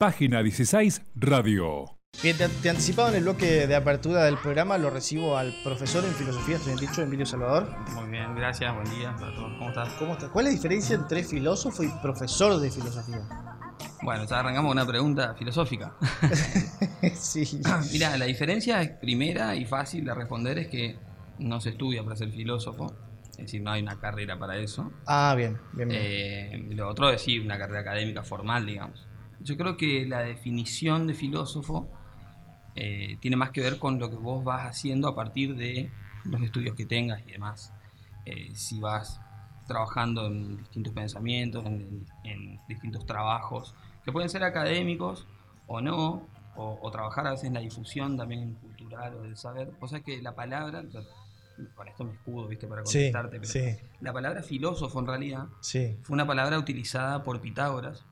Página 0.00 0.42
16 0.42 1.02
Radio. 1.14 1.98
Bien, 2.22 2.34
te, 2.34 2.48
te 2.48 2.70
anticipaba 2.70 3.10
en 3.10 3.16
el 3.16 3.22
bloque 3.24 3.66
de 3.66 3.76
apertura 3.76 4.24
del 4.24 4.38
programa, 4.38 4.78
lo 4.78 4.88
recibo 4.88 5.36
al 5.36 5.52
profesor 5.62 6.02
en 6.06 6.12
filosofía 6.12 6.56
estudiantil 6.56 6.88
Emilio 7.02 7.26
Salvador. 7.26 7.68
Muy 7.96 8.08
bien, 8.08 8.34
gracias, 8.34 8.74
buen 8.74 8.88
día 8.98 9.14
para 9.20 9.34
todos. 9.34 9.52
¿Cómo 9.58 9.68
estás? 9.68 9.92
¿Cómo 9.98 10.12
está? 10.14 10.28
¿Cuál 10.30 10.46
es 10.46 10.52
la 10.52 10.56
diferencia 10.56 10.96
entre 10.96 11.22
filósofo 11.22 11.82
y 11.82 11.90
profesor 12.00 12.58
de 12.58 12.70
filosofía? 12.70 13.28
Bueno, 14.00 14.24
ya 14.24 14.40
arrancamos 14.40 14.70
con 14.70 14.78
una 14.78 14.86
pregunta 14.86 15.34
filosófica. 15.34 15.92
sí. 17.14 17.60
Mira, 17.92 18.16
la 18.16 18.24
diferencia 18.24 18.80
es 18.80 18.92
primera 18.92 19.54
y 19.54 19.66
fácil 19.66 20.06
de 20.06 20.14
responder 20.14 20.60
es 20.60 20.68
que 20.68 20.98
no 21.40 21.60
se 21.60 21.68
estudia 21.68 22.02
para 22.02 22.16
ser 22.16 22.30
filósofo, 22.30 22.90
es 23.32 23.36
decir, 23.36 23.60
no 23.60 23.70
hay 23.70 23.82
una 23.82 24.00
carrera 24.00 24.38
para 24.38 24.56
eso. 24.56 24.90
Ah, 25.06 25.34
bien, 25.36 25.58
bien, 25.74 25.90
bien. 25.90 26.00
Eh, 26.02 26.66
lo 26.70 26.88
otro 26.88 27.10
es 27.10 27.20
sí, 27.20 27.38
una 27.38 27.58
carrera 27.58 27.80
académica 27.80 28.22
formal, 28.22 28.64
digamos. 28.64 29.09
Yo 29.40 29.56
creo 29.56 29.76
que 29.76 30.06
la 30.06 30.20
definición 30.20 31.06
de 31.06 31.14
filósofo 31.14 31.88
eh, 32.74 33.16
tiene 33.20 33.36
más 33.36 33.50
que 33.50 33.60
ver 33.60 33.78
con 33.78 33.98
lo 33.98 34.10
que 34.10 34.16
vos 34.16 34.44
vas 34.44 34.66
haciendo 34.66 35.08
a 35.08 35.14
partir 35.14 35.56
de 35.56 35.90
los 36.24 36.42
estudios 36.42 36.76
que 36.76 36.86
tengas 36.86 37.20
y 37.26 37.32
demás. 37.32 37.72
Eh, 38.26 38.50
si 38.54 38.80
vas 38.80 39.20
trabajando 39.66 40.26
en 40.26 40.58
distintos 40.58 40.92
pensamientos, 40.92 41.64
en, 41.64 42.06
en, 42.24 42.58
distintos 42.68 43.06
trabajos, 43.06 43.74
que 44.04 44.12
pueden 44.12 44.28
ser 44.28 44.42
académicos 44.44 45.26
o 45.66 45.80
no, 45.80 46.28
o, 46.56 46.78
o, 46.82 46.90
trabajar 46.90 47.26
a 47.26 47.30
veces 47.30 47.46
en 47.46 47.54
la 47.54 47.60
difusión 47.60 48.16
también 48.16 48.54
cultural 48.54 49.14
o 49.14 49.22
del 49.22 49.36
saber. 49.36 49.72
O 49.80 49.86
sea 49.86 50.00
que 50.00 50.20
la 50.20 50.34
palabra, 50.34 50.82
con 51.74 51.88
esto 51.88 52.04
me 52.04 52.12
escudo, 52.12 52.48
¿viste? 52.48 52.66
Para 52.66 52.82
contestarte, 52.82 53.36
sí, 53.44 53.58
pero 53.60 53.78
sí. 53.78 53.84
la 54.00 54.12
palabra 54.12 54.42
filósofo 54.42 54.98
en 54.98 55.06
realidad 55.06 55.46
Sí. 55.60 55.96
fue 56.02 56.14
una 56.14 56.26
palabra 56.26 56.58
utilizada 56.58 57.22
por 57.22 57.40
Pitágoras, 57.40 58.04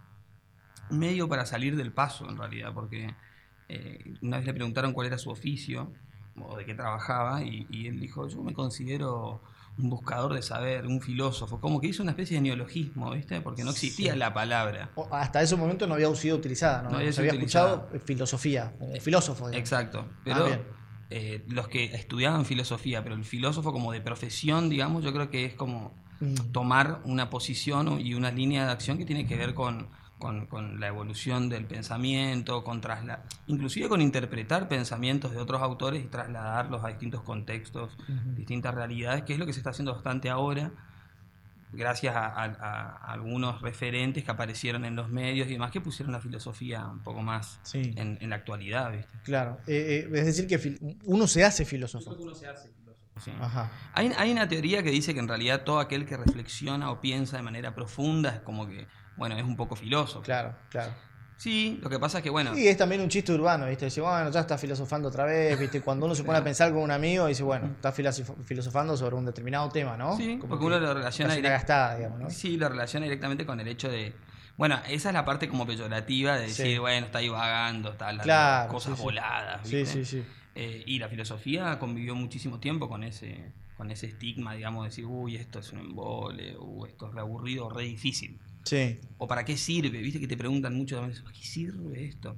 medio 0.91 1.28
para 1.28 1.47
salir 1.47 1.77
del 1.77 1.92
paso 1.92 2.28
en 2.28 2.37
realidad, 2.37 2.73
porque 2.74 3.15
eh, 3.69 4.15
una 4.23 4.38
vez 4.38 4.46
le 4.46 4.55
preguntaron 4.55 4.92
cuál 4.92 5.06
era 5.09 5.19
su 5.19 5.30
oficio 5.30 5.93
o 6.40 6.57
de 6.57 6.65
qué 6.65 6.74
trabajaba 6.74 7.43
y, 7.43 7.66
y, 7.71 7.87
él 7.88 7.99
dijo, 8.01 8.29
yo 8.29 8.43
me 8.43 8.54
considero 8.54 9.43
un 9.77 9.90
buscador 9.90 10.35
de 10.35 10.43
saber, 10.43 10.87
un 10.87 11.01
filósofo, 11.01 11.60
como 11.60 11.80
que 11.80 11.88
hizo 11.88 12.02
una 12.02 12.12
especie 12.12 12.37
de 12.37 12.43
neologismo, 12.43 13.10
¿viste? 13.12 13.40
Porque 13.40 13.62
no 13.65 13.71
existía 13.71 14.12
Sí. 14.12 14.18
la 14.18 14.32
palabra. 14.35 14.90
O- 14.96 15.09
Hasta 15.12 15.40
ese 15.43 15.54
momento 15.57 15.87
no 15.87 15.95
había 15.95 16.12
sido 16.16 16.37
utilizada, 16.37 16.82
¿no? 16.82 16.90
No 16.90 16.96
había 16.99 17.12
Se 17.12 17.21
había 17.21 17.32
utilizada. 17.32 17.74
escuchado 17.74 17.96
eh, 17.96 18.01
filosofía, 18.05 18.73
eh, 18.80 19.01
filósofo. 19.01 19.49
digamos. 19.49 19.60
Exacto, 19.60 20.05
Ah, 20.09 20.21
pero 20.24 20.46
eh, 21.10 21.45
los 21.49 21.68
que 21.68 21.84
estudiaban 21.84 22.45
filosofía, 22.45 23.02
pero 23.02 23.15
el 23.15 23.24
filósofo 23.24 23.73
como 23.73 23.93
de 23.93 24.01
profesión, 24.01 24.68
digamos, 24.68 25.05
yo 25.05 25.12
creo 25.12 25.30
que 25.30 25.45
es 25.45 25.55
como 25.55 25.93
Mm. 26.21 26.51
tomar 26.51 27.01
una 27.05 27.30
posición 27.30 28.01
y 28.01 28.15
una 28.15 28.32
línea 28.32 28.66
de 28.66 28.73
acción 28.73 28.99
que 28.99 29.05
tiene 29.05 29.24
que 29.27 29.37
ver 29.37 29.55
con, 29.55 29.88
con- 30.19 30.47
con 30.47 30.80
la 30.80 30.88
evolución 30.88 31.49
del 31.49 31.65
pensamiento, 31.66 32.65
con 32.65 32.80
trasla 32.80 33.23
inclusive 33.47 33.88
con 33.88 34.01
interpretar 34.01 34.69
pensamientos 34.69 35.30
de 35.33 35.38
otros 35.38 35.63
autores 35.63 36.05
y 36.05 36.09
trasladarlos 36.09 36.85
a 36.85 36.88
distintos 36.88 37.23
contextos, 37.23 37.97
distintas 38.37 38.74
realidades, 38.74 39.23
que 39.23 39.33
es 39.35 39.39
lo 39.39 39.46
que 39.46 39.52
se 39.52 39.61
está 39.61 39.71
haciendo 39.71 39.95
bastante 39.95 40.29
ahora, 40.29 40.71
gracias 41.73 42.16
a, 42.16 42.27
a- 42.27 42.45
a 42.45 43.13
algunos 43.13 43.61
referentes 43.61 44.24
que 44.24 44.30
aparecieron 44.30 44.85
en 44.87 44.96
los 44.96 45.11
medios 45.11 45.49
y 45.49 45.52
demás 45.52 45.71
que 45.71 45.80
pusieron 45.83 46.13
la 46.13 46.21
filosofía 46.21 46.87
un 46.87 47.01
poco 47.01 47.23
más 47.23 47.61
Sí. 47.63 47.93
en, 47.96 48.16
en 48.21 48.30
la 48.30 48.37
actualidad, 48.37 48.91
¿viste? 48.91 49.13
Claro. 49.24 49.59
Eh, 49.66 50.09
eh, 50.11 50.19
es 50.19 50.27
decir, 50.27 50.46
que 50.46 50.79
uno 51.05 51.27
se 51.27 51.45
hace 51.45 51.65
filósofo. 51.66 52.16
Sí. 53.23 53.33
Ajá. 53.41 53.71
Hay, 53.95 54.13
hay 54.16 54.30
una 54.30 54.49
teoría 54.49 54.83
que 54.83 54.91
dice 54.91 55.13
que 55.13 55.19
en 55.21 55.27
realidad 55.29 55.65
todo 55.65 55.80
aquel 55.80 56.07
que 56.07 56.16
reflexiona 56.16 56.91
o 56.93 57.01
piensa 57.01 57.37
de 57.37 57.43
manera 57.43 57.74
profunda 57.74 58.30
es 58.37 58.41
como 58.41 58.66
que, 58.69 58.87
bueno, 59.19 59.37
es 59.37 59.45
un 59.45 59.57
poco 59.57 59.77
filósofo. 59.77 60.23
Claro, 60.23 60.55
claro. 60.71 60.93
Sí, 61.37 61.79
lo 61.83 61.88
que 61.88 62.01
pasa 62.01 62.19
es 62.19 62.24
que, 62.24 62.30
bueno, 62.30 62.57
Y 62.59 62.66
es 62.66 62.77
también 62.77 63.01
un 63.01 63.09
chiste 63.09 63.33
urbano, 63.33 63.66
¿viste? 63.66 63.85
Dice, 63.85 64.00
bueno, 64.00 64.28
ya 64.31 64.41
está 64.41 64.59
filosofando 64.59 65.09
otra 65.09 65.25
vez, 65.25 65.56
¿viste? 65.59 65.81
Cuando 65.83 66.06
uno 66.06 66.15
se 66.16 66.25
pone 66.25 66.38
a 66.38 66.43
pensar 66.43 66.72
con 66.72 66.83
un 66.83 66.91
amigo, 66.91 67.27
dice, 67.27 67.44
bueno, 67.44 67.66
está 67.66 67.94
filosof- 67.94 68.43
filosofando 68.44 68.97
sobre 68.97 69.15
un 69.15 69.25
determinado 69.25 69.69
tema, 69.69 69.97
¿no? 69.97 70.17
Sí, 70.17 70.39
Como 70.39 70.49
porque 70.49 70.62
que 70.62 70.67
uno 70.67 70.81
lo 70.81 70.95
relaciona 70.95 71.37
direct- 71.37 71.43
gastada, 71.51 71.97
digamos, 71.97 72.19
¿no? 72.19 72.31
sí, 72.31 72.57
lo 72.57 72.69
relaciona 72.69 73.05
directamente 73.05 73.47
con 73.47 73.61
el 73.61 73.69
hecho 73.69 73.89
de... 73.89 74.15
Bueno, 74.57 74.81
esa 74.89 75.11
es 75.11 75.15
la 75.15 75.25
parte 75.25 75.49
como 75.49 75.65
peyorativa 75.65 76.34
de 76.37 76.47
decir, 76.49 76.67
Sí. 76.73 76.78
bueno, 76.78 77.07
está 77.07 77.19
ahí 77.19 77.28
vagando, 77.28 77.91
está 77.93 78.07
hablando 78.07 78.25
Claro, 78.25 78.73
cosas 78.73 78.95
sí, 78.95 78.97
sí. 78.99 79.03
voladas. 79.05 79.61
Sí, 79.69 79.77
¿viste? 79.77 80.05
sí, 80.05 80.23
sí. 80.23 80.27
Eh, 80.57 80.83
y 80.87 80.99
la 80.99 81.09
filosofía 81.09 81.78
convivió 81.78 82.17
muchísimo 82.17 82.59
tiempo 82.59 82.89
con 82.89 83.05
ese, 83.05 83.53
con 83.77 83.93
ese 83.93 84.07
estigma, 84.07 84.55
digamos, 84.55 84.83
de 84.83 84.89
decir, 84.89 85.05
uy, 85.07 85.37
esto 85.37 85.61
es 85.61 85.73
un 85.73 85.78
embole, 85.78 86.57
uy, 86.59 86.89
esto 86.89 87.07
es 87.07 87.15
re 87.15 87.21
aburrido, 87.21 87.71
re 87.71 87.84
difícil. 87.84 88.41
Sí, 88.65 89.01
¿O 89.19 89.27
para 89.27 89.45
qué 89.45 89.57
sirve? 89.57 89.99
¿Viste 90.01 90.21
que 90.21 90.29
te 90.29 90.37
preguntan 90.37 90.75
mucho 90.77 90.97
también, 90.97 91.23
¿para 91.23 91.35
qué 91.35 91.45
sirve 91.45 92.05
esto? 92.05 92.37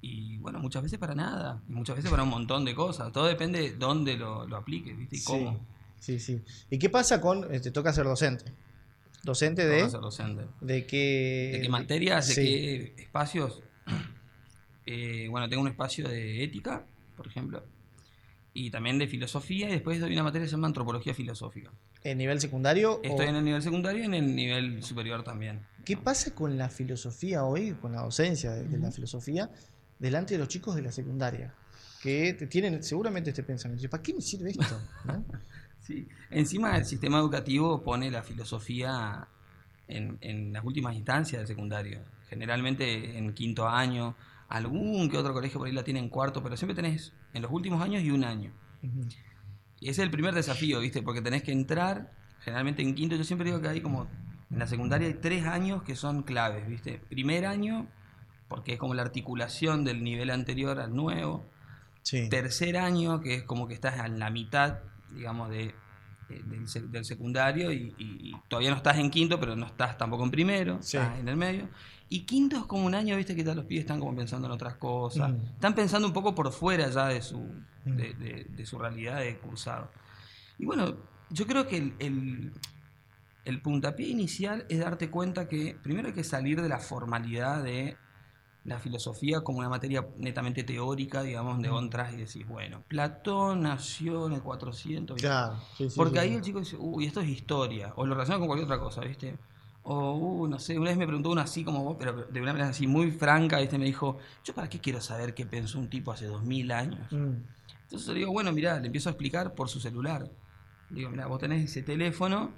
Y 0.00 0.36
bueno, 0.38 0.58
muchas 0.58 0.82
veces 0.82 0.98
para 0.98 1.14
nada, 1.14 1.62
y 1.68 1.72
muchas 1.72 1.96
veces 1.96 2.10
para 2.10 2.22
un 2.24 2.28
montón 2.30 2.64
de 2.64 2.74
cosas. 2.74 3.12
Todo 3.12 3.26
depende 3.26 3.60
de 3.60 3.70
dónde 3.76 4.16
lo, 4.16 4.46
lo 4.46 4.56
apliques, 4.56 4.96
¿viste? 4.96 5.16
Y 5.16 5.24
cómo. 5.24 5.60
sí, 5.98 6.18
sí. 6.20 6.40
¿Y 6.70 6.78
qué 6.78 6.88
pasa 6.90 7.20
con, 7.20 7.52
eh, 7.52 7.60
te 7.60 7.70
toca 7.70 7.92
ser 7.92 8.04
docente? 8.04 8.44
Docente 9.24 9.66
de, 9.66 9.88
ser 9.90 10.00
docente. 10.00 10.44
de 10.60 10.86
qué... 10.86 11.50
¿De 11.54 11.60
qué 11.62 11.68
materias? 11.68 12.28
¿De 12.28 12.34
Sí. 12.34 12.40
qué 12.42 12.94
espacios? 13.02 13.62
Eh, 14.90 15.28
bueno, 15.28 15.50
tengo 15.50 15.60
un 15.60 15.68
espacio 15.68 16.08
de 16.08 16.42
ética, 16.42 16.86
por 17.14 17.26
ejemplo, 17.26 17.62
y 18.54 18.70
también 18.70 18.96
de 18.98 19.06
filosofía, 19.06 19.68
y 19.68 19.72
después 19.72 20.00
doy 20.00 20.14
una 20.14 20.22
materia 20.22 20.46
que 20.46 20.48
se 20.48 20.56
llama 20.56 20.66
antropología 20.68 21.12
filosófica. 21.12 21.70
¿En 22.10 22.18
nivel 22.18 22.40
secundario? 22.40 23.00
Estoy 23.02 23.26
o- 23.26 23.28
en 23.30 23.36
el 23.36 23.44
nivel 23.44 23.62
secundario 23.62 24.02
y 24.02 24.06
en 24.06 24.14
el 24.14 24.34
nivel 24.34 24.82
superior 24.82 25.22
también. 25.24 25.60
¿Qué 25.84 25.96
pasa 25.96 26.34
con 26.34 26.56
la 26.58 26.68
filosofía 26.68 27.44
hoy, 27.44 27.72
con 27.72 27.92
la 27.92 28.02
docencia 28.02 28.52
de, 28.52 28.64
de 28.64 28.78
la 28.78 28.90
filosofía, 28.90 29.50
delante 29.98 30.34
de 30.34 30.38
los 30.38 30.48
chicos 30.48 30.74
de 30.74 30.82
la 30.82 30.92
secundaria? 30.92 31.54
Que 32.02 32.32
tienen 32.48 32.82
seguramente 32.82 33.30
este 33.30 33.42
pensamiento. 33.42 33.88
¿Para 33.90 34.02
qué 34.02 34.14
me 34.14 34.20
sirve 34.20 34.50
esto? 34.50 34.80
¿No? 35.04 35.24
Sí. 35.80 36.06
Encima 36.30 36.76
el 36.76 36.84
sistema 36.84 37.18
educativo 37.18 37.82
pone 37.82 38.10
la 38.10 38.22
filosofía 38.22 39.26
en, 39.88 40.18
en 40.20 40.52
las 40.52 40.64
últimas 40.64 40.94
instancias 40.94 41.40
del 41.40 41.46
secundario. 41.48 42.00
Generalmente 42.28 43.16
en 43.18 43.32
quinto 43.32 43.66
año, 43.66 44.14
algún 44.48 45.08
que 45.10 45.16
otro 45.16 45.32
colegio 45.32 45.58
por 45.58 45.66
ahí 45.66 45.72
la 45.74 45.82
tiene 45.84 46.00
en 46.00 46.08
cuarto, 46.10 46.42
pero 46.42 46.56
siempre 46.56 46.74
tenés 46.74 47.12
en 47.32 47.42
los 47.42 47.50
últimos 47.50 47.82
años 47.82 48.02
y 48.02 48.10
un 48.10 48.22
año. 48.24 48.52
Y 49.80 49.88
ese 49.90 50.02
es 50.02 50.06
el 50.06 50.10
primer 50.10 50.34
desafío, 50.34 50.80
¿viste? 50.80 51.02
Porque 51.02 51.22
tenés 51.22 51.42
que 51.42 51.52
entrar, 51.52 52.12
generalmente 52.40 52.82
en 52.82 52.94
quinto, 52.94 53.16
yo 53.16 53.24
siempre 53.24 53.46
digo 53.46 53.60
que 53.60 53.68
hay 53.68 53.80
como, 53.80 54.08
en 54.50 54.58
la 54.58 54.66
secundaria 54.66 55.06
hay 55.08 55.14
tres 55.14 55.46
años 55.46 55.82
que 55.82 55.94
son 55.96 56.22
claves, 56.22 56.66
¿viste? 56.68 57.00
Primer 57.08 57.46
año, 57.46 57.86
porque 58.48 58.72
es 58.74 58.78
como 58.78 58.94
la 58.94 59.02
articulación 59.02 59.84
del 59.84 60.02
nivel 60.02 60.30
anterior 60.30 60.80
al 60.80 60.94
nuevo. 60.94 61.46
Sí. 62.02 62.28
Tercer 62.28 62.76
año, 62.78 63.20
que 63.20 63.34
es 63.34 63.42
como 63.42 63.68
que 63.68 63.74
estás 63.74 64.04
en 64.04 64.18
la 64.18 64.30
mitad, 64.30 64.78
digamos, 65.14 65.50
de, 65.50 65.56
de- 65.56 65.74
del, 66.28 66.66
sec- 66.66 66.88
del 66.90 67.04
secundario 67.04 67.72
y, 67.72 67.94
y- 67.98 68.30
y 68.30 68.36
todavía 68.48 68.70
no 68.70 68.76
estás 68.76 68.98
en 68.98 69.10
quinto, 69.10 69.38
pero 69.40 69.56
no 69.56 69.66
estás 69.66 69.96
tampoco 69.98 70.24
en 70.24 70.30
primero, 70.30 70.78
Sí. 70.82 70.96
estás 70.96 71.18
en 71.18 71.28
el 71.28 71.36
medio. 71.36 71.68
Y 72.10 72.20
quinto 72.20 72.56
es 72.56 72.64
como 72.64 72.86
un 72.86 72.94
año, 72.94 73.16
viste, 73.16 73.34
que 73.36 73.44
ya 73.44 73.54
los 73.54 73.64
pibes 73.66 73.82
están 73.82 74.00
como 74.00 74.14
pensando 74.16 74.46
en 74.46 74.52
otras 74.52 74.74
cosas. 74.76 75.30
Mm. 75.30 75.44
Están 75.54 75.74
pensando 75.74 76.06
un 76.08 76.14
poco 76.14 76.34
por 76.34 76.50
fuera 76.52 76.88
ya 76.90 77.06
de 77.08 77.20
su, 77.22 77.38
Mm. 77.84 77.96
de, 77.96 78.14
de- 78.14 78.46
de 78.50 78.66
su 78.66 78.78
realidad 78.78 79.20
de 79.20 79.38
cursado. 79.38 79.90
Y 80.58 80.64
bueno, 80.66 80.96
yo 81.30 81.46
creo 81.46 81.66
que 81.68 81.76
el, 81.76 81.94
el, 81.98 82.52
el 83.44 83.60
puntapié 83.62 84.08
inicial 84.08 84.66
es 84.68 84.80
darte 84.80 85.10
cuenta 85.10 85.48
que 85.48 85.76
primero 85.82 86.08
hay 86.08 86.14
que 86.14 86.24
salir 86.24 86.60
de 86.60 86.68
la 86.68 86.78
formalidad 86.78 87.62
de 87.62 87.96
la 88.64 88.78
filosofía 88.78 89.40
como 89.40 89.58
una 89.58 89.68
materia 89.68 90.06
netamente 90.18 90.62
teórica, 90.62 91.22
digamos, 91.22 91.54
donde 91.54 91.70
vos 91.70 91.82
entras 91.82 92.12
y 92.12 92.16
decís, 92.18 92.46
bueno, 92.46 92.82
Platón 92.88 93.62
nació 93.62 94.26
en 94.26 94.34
el 94.34 94.42
400. 94.42 95.14
¿viste? 95.14 95.28
Claro. 95.28 95.56
sí, 95.76 95.88
sí, 95.88 95.96
Porque 95.96 96.20
sí, 96.20 96.26
ahí 96.26 96.34
el 96.34 96.42
chico 96.42 96.58
dice, 96.58 96.76
uy, 96.78 97.06
esto 97.06 97.20
es 97.20 97.28
historia, 97.28 97.92
o 97.96 98.04
lo 98.04 98.14
relaciona 98.14 98.38
con 98.38 98.48
cualquier 98.48 98.66
otra 98.66 98.78
cosa, 98.78 99.00
¿viste? 99.02 99.38
O, 99.84 100.12
uh, 100.12 100.48
no 100.48 100.58
sé, 100.58 100.78
una 100.78 100.90
vez 100.90 100.98
me 100.98 101.06
preguntó 101.06 101.30
uno 101.30 101.40
así 101.40 101.64
como 101.64 101.82
vos, 101.82 101.96
pero 101.98 102.12
de 102.12 102.40
una 102.42 102.52
manera 102.52 102.70
así 102.70 102.86
muy 102.86 103.10
franca, 103.10 103.58
¿viste? 103.58 103.78
Me 103.78 103.86
dijo, 103.86 104.18
¿yo 104.44 104.54
para 104.54 104.68
qué 104.68 104.80
quiero 104.80 105.00
saber 105.00 105.32
qué 105.32 105.46
pensó 105.46 105.78
un 105.78 105.88
tipo 105.88 106.12
hace 106.12 106.26
dos 106.26 106.44
mil 106.44 106.70
años? 106.72 107.10
Mm. 107.10 107.36
Entonces 107.84 108.08
le 108.08 108.16
digo, 108.16 108.32
bueno, 108.32 108.52
mirá, 108.52 108.78
le 108.80 108.86
empiezo 108.86 109.08
a 109.08 109.12
explicar 109.12 109.54
por 109.54 109.70
su 109.70 109.80
celular. 109.80 110.30
Le 110.90 110.96
digo, 110.96 111.10
mirá, 111.10 111.26
vos 111.26 111.38
tenés 111.38 111.64
ese 111.64 111.82
teléfono 111.82 112.52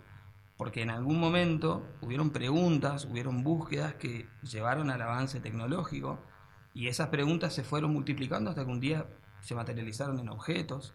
porque 0.61 0.83
en 0.83 0.91
algún 0.91 1.19
momento 1.19 1.89
hubieron 2.03 2.29
preguntas, 2.29 3.07
hubieron 3.07 3.43
búsquedas 3.43 3.95
que 3.95 4.29
llevaron 4.43 4.91
al 4.91 5.01
avance 5.01 5.41
tecnológico 5.41 6.19
y 6.75 6.89
esas 6.89 7.09
preguntas 7.09 7.55
se 7.55 7.65
fueron 7.65 7.95
multiplicando 7.95 8.51
hasta 8.51 8.67
que 8.67 8.71
un 8.71 8.79
día 8.79 9.07
se 9.41 9.55
materializaron 9.55 10.19
en 10.19 10.29
objetos. 10.29 10.93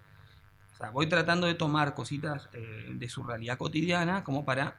O 0.71 0.77
sea, 0.77 0.91
voy 0.91 1.09
tratando 1.09 1.47
de 1.47 1.55
tomar 1.55 1.95
cositas 1.95 2.47
eh, 2.53 2.91
de 2.93 3.09
su 3.09 3.23
realidad 3.23 3.57
cotidiana 3.57 4.23
como 4.23 4.45
para 4.45 4.77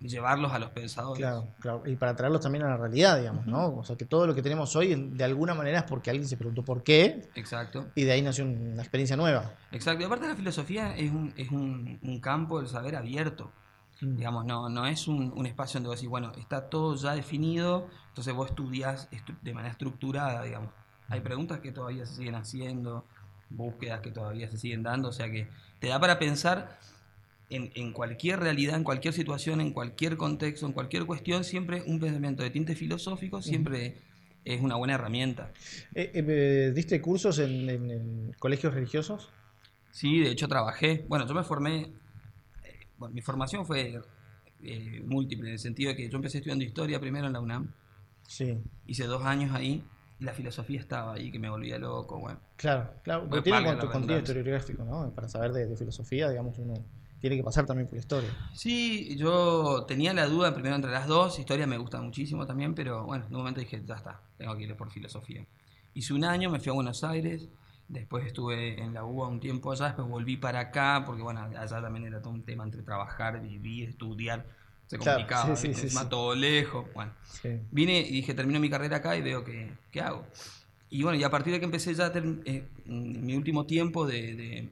llevarlos 0.00 0.52
a 0.52 0.58
los 0.58 0.70
pensadores. 0.70 1.18
Claro, 1.20 1.48
claro. 1.60 1.82
Y 1.86 1.96
para 1.96 2.14
traerlos 2.14 2.40
también 2.40 2.64
a 2.64 2.68
la 2.68 2.76
realidad, 2.76 3.18
digamos, 3.18 3.46
¿no? 3.46 3.76
O 3.76 3.84
sea, 3.84 3.96
que 3.96 4.04
todo 4.04 4.26
lo 4.26 4.34
que 4.34 4.42
tenemos 4.42 4.74
hoy, 4.76 4.94
de 4.94 5.24
alguna 5.24 5.54
manera, 5.54 5.78
es 5.78 5.84
porque 5.84 6.10
alguien 6.10 6.28
se 6.28 6.36
preguntó 6.36 6.64
por 6.64 6.82
qué 6.82 7.28
Exacto. 7.34 7.86
y 7.94 8.04
de 8.04 8.12
ahí 8.12 8.22
nació 8.22 8.44
una 8.44 8.82
experiencia 8.82 9.16
nueva. 9.16 9.52
Exacto. 9.72 10.02
Y 10.02 10.06
aparte 10.06 10.28
la 10.28 10.36
filosofía 10.36 10.96
es 10.96 11.10
un, 11.10 11.32
es 11.36 11.50
un, 11.50 11.98
un 12.02 12.20
campo 12.20 12.58
del 12.60 12.68
saber 12.68 12.94
abierto. 12.96 13.50
Mm. 14.00 14.16
Digamos, 14.16 14.44
no, 14.44 14.68
no 14.68 14.86
es 14.86 15.08
un, 15.08 15.32
un 15.34 15.46
espacio 15.46 15.78
donde 15.78 15.88
vos 15.88 15.96
decís, 15.96 16.08
bueno, 16.08 16.30
está 16.38 16.68
todo 16.68 16.94
ya 16.94 17.14
definido, 17.14 17.88
entonces 18.10 18.32
vos 18.34 18.50
estudias 18.50 19.10
estru- 19.10 19.36
de 19.42 19.52
manera 19.54 19.72
estructurada, 19.72 20.42
digamos. 20.44 20.70
Hay 21.08 21.20
preguntas 21.20 21.58
que 21.58 21.72
todavía 21.72 22.06
se 22.06 22.14
siguen 22.14 22.36
haciendo, 22.36 23.04
búsquedas 23.50 24.00
que 24.00 24.10
todavía 24.12 24.48
se 24.48 24.58
siguen 24.58 24.82
dando, 24.84 25.08
o 25.08 25.12
sea 25.12 25.30
que 25.30 25.48
te 25.80 25.88
da 25.88 25.98
para 25.98 26.18
pensar 26.18 26.78
en, 27.50 27.70
en 27.74 27.92
cualquier 27.92 28.40
realidad, 28.40 28.76
en 28.76 28.84
cualquier 28.84 29.14
situación, 29.14 29.60
en 29.60 29.72
cualquier 29.72 30.16
contexto, 30.16 30.66
en 30.66 30.72
cualquier 30.72 31.06
cuestión, 31.06 31.44
siempre 31.44 31.82
un 31.86 31.98
pensamiento 32.00 32.42
de 32.42 32.50
tinte 32.50 32.74
filosófico 32.74 33.40
siempre 33.42 33.96
es 34.44 34.60
una 34.60 34.76
buena 34.76 34.94
herramienta. 34.94 35.52
Eh, 35.94 36.10
eh, 36.14 36.72
¿Diste 36.74 37.00
cursos 37.00 37.38
en, 37.38 37.68
en- 37.70 37.90
en 37.90 38.32
colegios 38.38 38.74
religiosos? 38.74 39.30
Sí, 39.90 40.20
de 40.20 40.30
hecho 40.30 40.46
trabajé. 40.48 41.04
Bueno, 41.08 41.26
yo 41.26 41.34
me 41.34 41.42
formé. 41.42 41.92
eh, 42.64 42.86
bueno, 42.98 43.14
mi 43.14 43.20
formación 43.22 43.64
fue 43.66 44.00
eh, 44.62 45.02
múltiple, 45.06 45.48
en 45.48 45.52
el 45.54 45.58
sentido 45.58 45.90
de 45.90 45.96
que 45.96 46.08
yo 46.08 46.16
empecé 46.16 46.38
estudiando 46.38 46.64
historia 46.64 47.00
primero 47.00 47.26
en 47.26 47.32
la 47.32 47.40
UNAM. 47.40 47.72
Sí. 48.26 48.58
Hice 48.86 49.04
dos 49.04 49.24
años 49.24 49.54
ahí. 49.54 49.82
Y 50.20 50.24
la 50.24 50.32
filosofía 50.34 50.80
estaba 50.80 51.14
ahí, 51.14 51.30
que 51.30 51.38
me 51.38 51.48
volvía 51.48 51.78
loco. 51.78 52.18
Bueno, 52.18 52.40
Claro, 52.56 52.90
claro. 53.04 53.28
Porque 53.28 53.42
tiene 53.50 53.64
con- 53.76 53.88
contenido 53.88 54.18
historiográfico, 54.18 54.84
¿no? 54.84 55.10
Para 55.14 55.28
saber 55.28 55.52
de, 55.52 55.66
de 55.66 55.76
filosofía, 55.76 56.28
digamos, 56.28 56.58
uno 56.58 56.74
tiene 57.20 57.36
que 57.36 57.42
pasar 57.42 57.66
también 57.66 57.88
por 57.88 57.98
historia. 57.98 58.30
Sí, 58.54 59.16
yo 59.16 59.84
tenía 59.86 60.12
la 60.14 60.26
duda 60.26 60.54
primero 60.54 60.76
entre 60.76 60.90
las 60.90 61.06
dos. 61.06 61.38
Historia 61.38 61.66
me 61.66 61.78
gusta 61.78 62.00
muchísimo 62.00 62.46
también, 62.46 62.74
pero 62.74 63.04
bueno, 63.04 63.24
en 63.26 63.32
un 63.32 63.38
momento 63.38 63.60
dije, 63.60 63.82
ya 63.86 63.96
está, 63.96 64.20
tengo 64.36 64.56
que 64.56 64.64
ir 64.64 64.76
por 64.76 64.90
filosofía. 64.90 65.44
Hice 65.94 66.14
un 66.14 66.24
año, 66.24 66.50
me 66.50 66.60
fui 66.60 66.70
a 66.70 66.74
Buenos 66.74 67.02
Aires. 67.04 67.48
Después 67.88 68.26
estuve 68.26 68.80
en 68.80 68.92
la 68.92 69.04
UBA 69.04 69.28
un 69.28 69.40
tiempo 69.40 69.72
allá, 69.72 69.86
después 69.86 70.06
volví 70.06 70.36
para 70.36 70.60
acá, 70.60 71.04
porque 71.06 71.22
bueno, 71.22 71.40
allá 71.40 71.80
también 71.80 72.06
era 72.06 72.20
todo 72.20 72.34
un 72.34 72.42
tema 72.42 72.64
entre 72.64 72.82
trabajar, 72.82 73.40
vivir, 73.40 73.88
estudiar. 73.88 74.44
Se 74.86 74.98
Claro, 74.98 75.18
complicaba, 75.18 75.56
sí, 75.56 75.74
sí, 75.74 75.88
sí, 75.88 75.90
sí. 75.90 76.06
todo 76.08 76.34
lejos. 76.34 76.86
Bueno, 76.94 77.12
vine 77.70 78.00
y 78.00 78.12
dije, 78.12 78.34
termino 78.34 78.60
mi 78.60 78.70
carrera 78.70 78.98
acá 78.98 79.16
y 79.16 79.22
veo 79.22 79.44
qué, 79.44 79.70
qué 79.90 80.00
hago. 80.00 80.24
Y 80.90 81.02
bueno, 81.02 81.18
y 81.18 81.24
a 81.24 81.30
partir 81.30 81.52
de 81.52 81.58
que 81.58 81.66
empecé 81.66 81.94
ya 81.94 82.10
eh, 82.14 82.64
mi 82.86 83.34
último 83.34 83.66
tiempo 83.66 84.06
de, 84.06 84.34
de, 84.34 84.68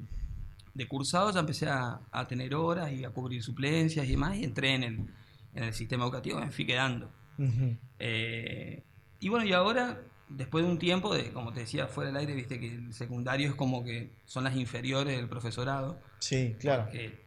de 0.77 0.87
cursado, 0.89 1.31
ya 1.33 1.41
empecé 1.41 1.69
a, 1.69 2.01
a 2.13 2.27
tener 2.29 2.55
horas 2.55 2.93
y 2.93 3.05
a 3.05 3.11
cubrir 3.11 3.43
suplencias 3.43 4.07
y 4.07 4.11
demás, 4.11 4.37
y 4.37 4.45
entré 4.45 4.75
en 4.75 4.83
el, 4.83 4.95
en 5.55 5.65
el 5.65 5.73
sistema 5.73 6.05
educativo, 6.05 6.39
me 6.39 6.51
fui 6.51 6.67
quedando. 6.67 7.11
Eh, 7.99 8.83
y 9.21 9.29
bueno, 9.29 9.47
y 9.47 9.53
ahora, 9.53 10.01
después 10.29 10.65
de 10.65 10.71
un 10.71 10.79
tiempo, 10.79 11.15
de 11.15 11.33
como 11.33 11.53
te 11.53 11.61
decía, 11.61 11.87
fuera 11.87 12.09
del 12.11 12.19
aire, 12.19 12.35
viste 12.35 12.61
que 12.61 12.75
el 12.75 12.93
secundario 12.93 13.49
es 13.49 13.55
como 13.55 13.83
que 13.85 14.13
son 14.27 14.45
las 14.45 14.55
inferiores 14.57 15.17
del 15.17 15.29
profesorado, 15.29 15.99
Sí, 16.19 16.57
claro. 16.59 16.91
que 16.91 17.25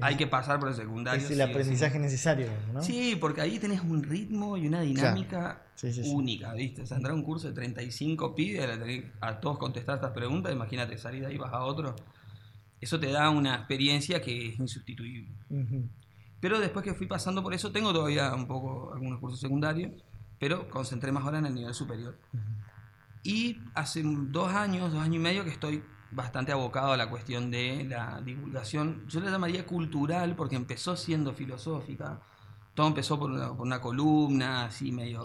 hay 0.00 0.16
que 0.16 0.26
pasar 0.26 0.58
por 0.58 0.68
el 0.70 0.74
secundario. 0.74 1.22
Es 1.24 1.30
el 1.30 1.36
sí. 1.36 1.42
aprendizaje 1.42 1.98
necesario, 1.98 2.48
¿no? 2.72 2.82
Sí, 2.82 3.16
porque 3.20 3.42
ahí 3.42 3.58
tenés 3.58 3.82
un 3.82 4.02
ritmo 4.02 4.56
y 4.56 4.66
una 4.66 4.80
dinámica 4.80 5.62
sí, 5.74 5.92
única, 6.06 6.54
¿viste? 6.54 6.82
O 6.82 6.86
sea, 6.86 6.96
entrar 6.96 7.12
a 7.12 7.16
un 7.16 7.22
curso 7.22 7.48
de 7.48 7.54
35 7.54 8.34
pibes, 8.34 8.68
a 9.20 9.40
todos 9.40 9.58
contestar 9.58 9.96
estas 9.96 10.12
preguntas, 10.12 10.52
imagínate, 10.52 10.96
salir 10.98 11.20
de 11.20 11.26
ahí 11.28 11.36
vas 11.38 11.52
a 11.52 11.62
otro. 11.62 11.94
Eso 12.80 12.98
te 12.98 13.10
da 13.10 13.30
una 13.30 13.56
experiencia 13.56 14.20
que 14.20 14.48
es 14.48 14.58
insustituible. 14.58 15.30
Pero 16.40 16.58
después 16.58 16.84
que 16.84 16.94
fui 16.94 17.06
pasando 17.06 17.42
por 17.42 17.52
eso, 17.52 17.70
tengo 17.70 17.92
todavía 17.92 18.34
un 18.34 18.46
poco 18.46 18.92
algunos 18.94 19.20
cursos 19.20 19.40
secundarios, 19.40 19.92
pero 20.38 20.68
concentré 20.70 21.12
más 21.12 21.24
ahora 21.24 21.38
en 21.38 21.46
el 21.46 21.54
nivel 21.54 21.74
superior. 21.74 22.18
Y 23.22 23.58
hace 23.74 24.02
dos 24.04 24.52
años, 24.52 24.92
dos 24.92 25.02
años 25.02 25.16
y 25.16 25.18
medio 25.18 25.44
que 25.44 25.50
estoy 25.50 25.82
bastante 26.10 26.52
abocado 26.52 26.92
a 26.92 26.96
la 26.96 27.10
cuestión 27.10 27.50
de 27.50 27.84
la 27.84 28.20
divulgación. 28.22 29.06
Yo 29.08 29.20
la 29.20 29.30
llamaría 29.30 29.66
cultural 29.66 30.34
porque 30.34 30.56
empezó 30.56 30.96
siendo 30.96 31.34
filosófica. 31.34 32.20
Todo 32.74 32.86
empezó 32.86 33.18
por 33.18 33.30
una, 33.30 33.48
por 33.48 33.66
una 33.66 33.80
columna, 33.80 34.64
así 34.64 34.90
medio 34.90 35.22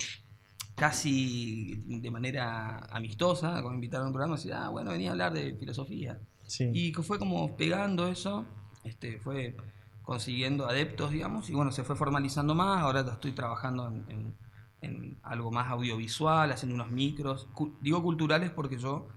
casi 0.75 1.81
de 1.87 2.11
manera 2.11 2.85
amistosa, 2.91 3.53
cuando 3.53 3.69
me 3.69 3.75
invitaron 3.75 4.05
a 4.05 4.07
un 4.09 4.13
programa, 4.13 4.35
así, 4.35 4.51
ah, 4.51 4.67
bueno, 4.69 4.91
venía 4.91 5.09
a 5.09 5.11
hablar 5.13 5.33
de 5.33 5.55
filosofía. 5.55 6.19
Sí. 6.47 6.69
Y 6.73 6.91
que 6.91 7.01
fue 7.03 7.17
como 7.19 7.55
pegando 7.57 8.07
eso, 8.07 8.45
este, 8.83 9.19
fue 9.19 9.55
consiguiendo 10.03 10.67
adeptos, 10.67 11.11
digamos, 11.11 11.49
y 11.49 11.53
bueno, 11.53 11.71
se 11.71 11.83
fue 11.83 11.95
formalizando 11.95 12.53
más, 12.53 12.81
ahora 12.81 13.01
estoy 13.01 13.31
trabajando 13.31 13.87
en, 13.87 14.05
en- 14.09 14.35
en 14.81 15.17
algo 15.23 15.51
más 15.51 15.67
audiovisual, 15.71 16.51
haciendo 16.51 16.75
unos 16.75 16.91
micros, 16.91 17.47
Cu- 17.53 17.75
digo 17.81 18.03
culturales 18.03 18.51
porque 18.51 18.77
yo 18.77 19.07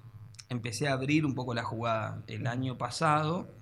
empecé 0.48 0.88
a 0.88 0.94
abrir 0.94 1.26
un 1.26 1.34
poco 1.34 1.52
la 1.52 1.62
jugada. 1.62 2.22
El 2.26 2.46
año 2.46 2.78
pasado 2.78 3.52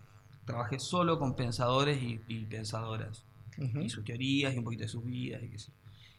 trabajé 0.44 0.78
solo 0.78 1.18
con 1.18 1.34
pensadores 1.34 2.00
y, 2.00 2.20
y 2.28 2.44
pensadoras, 2.44 3.24
Ujú. 3.58 3.80
y 3.80 3.88
sus 3.90 4.04
teorías 4.04 4.54
y 4.54 4.58
un 4.58 4.62
poquito 4.64 4.82
de 4.84 4.88
sus 4.88 5.04
vidas 5.04 5.42
y 5.42 5.48
qué 5.48 5.58
sé. 5.58 5.72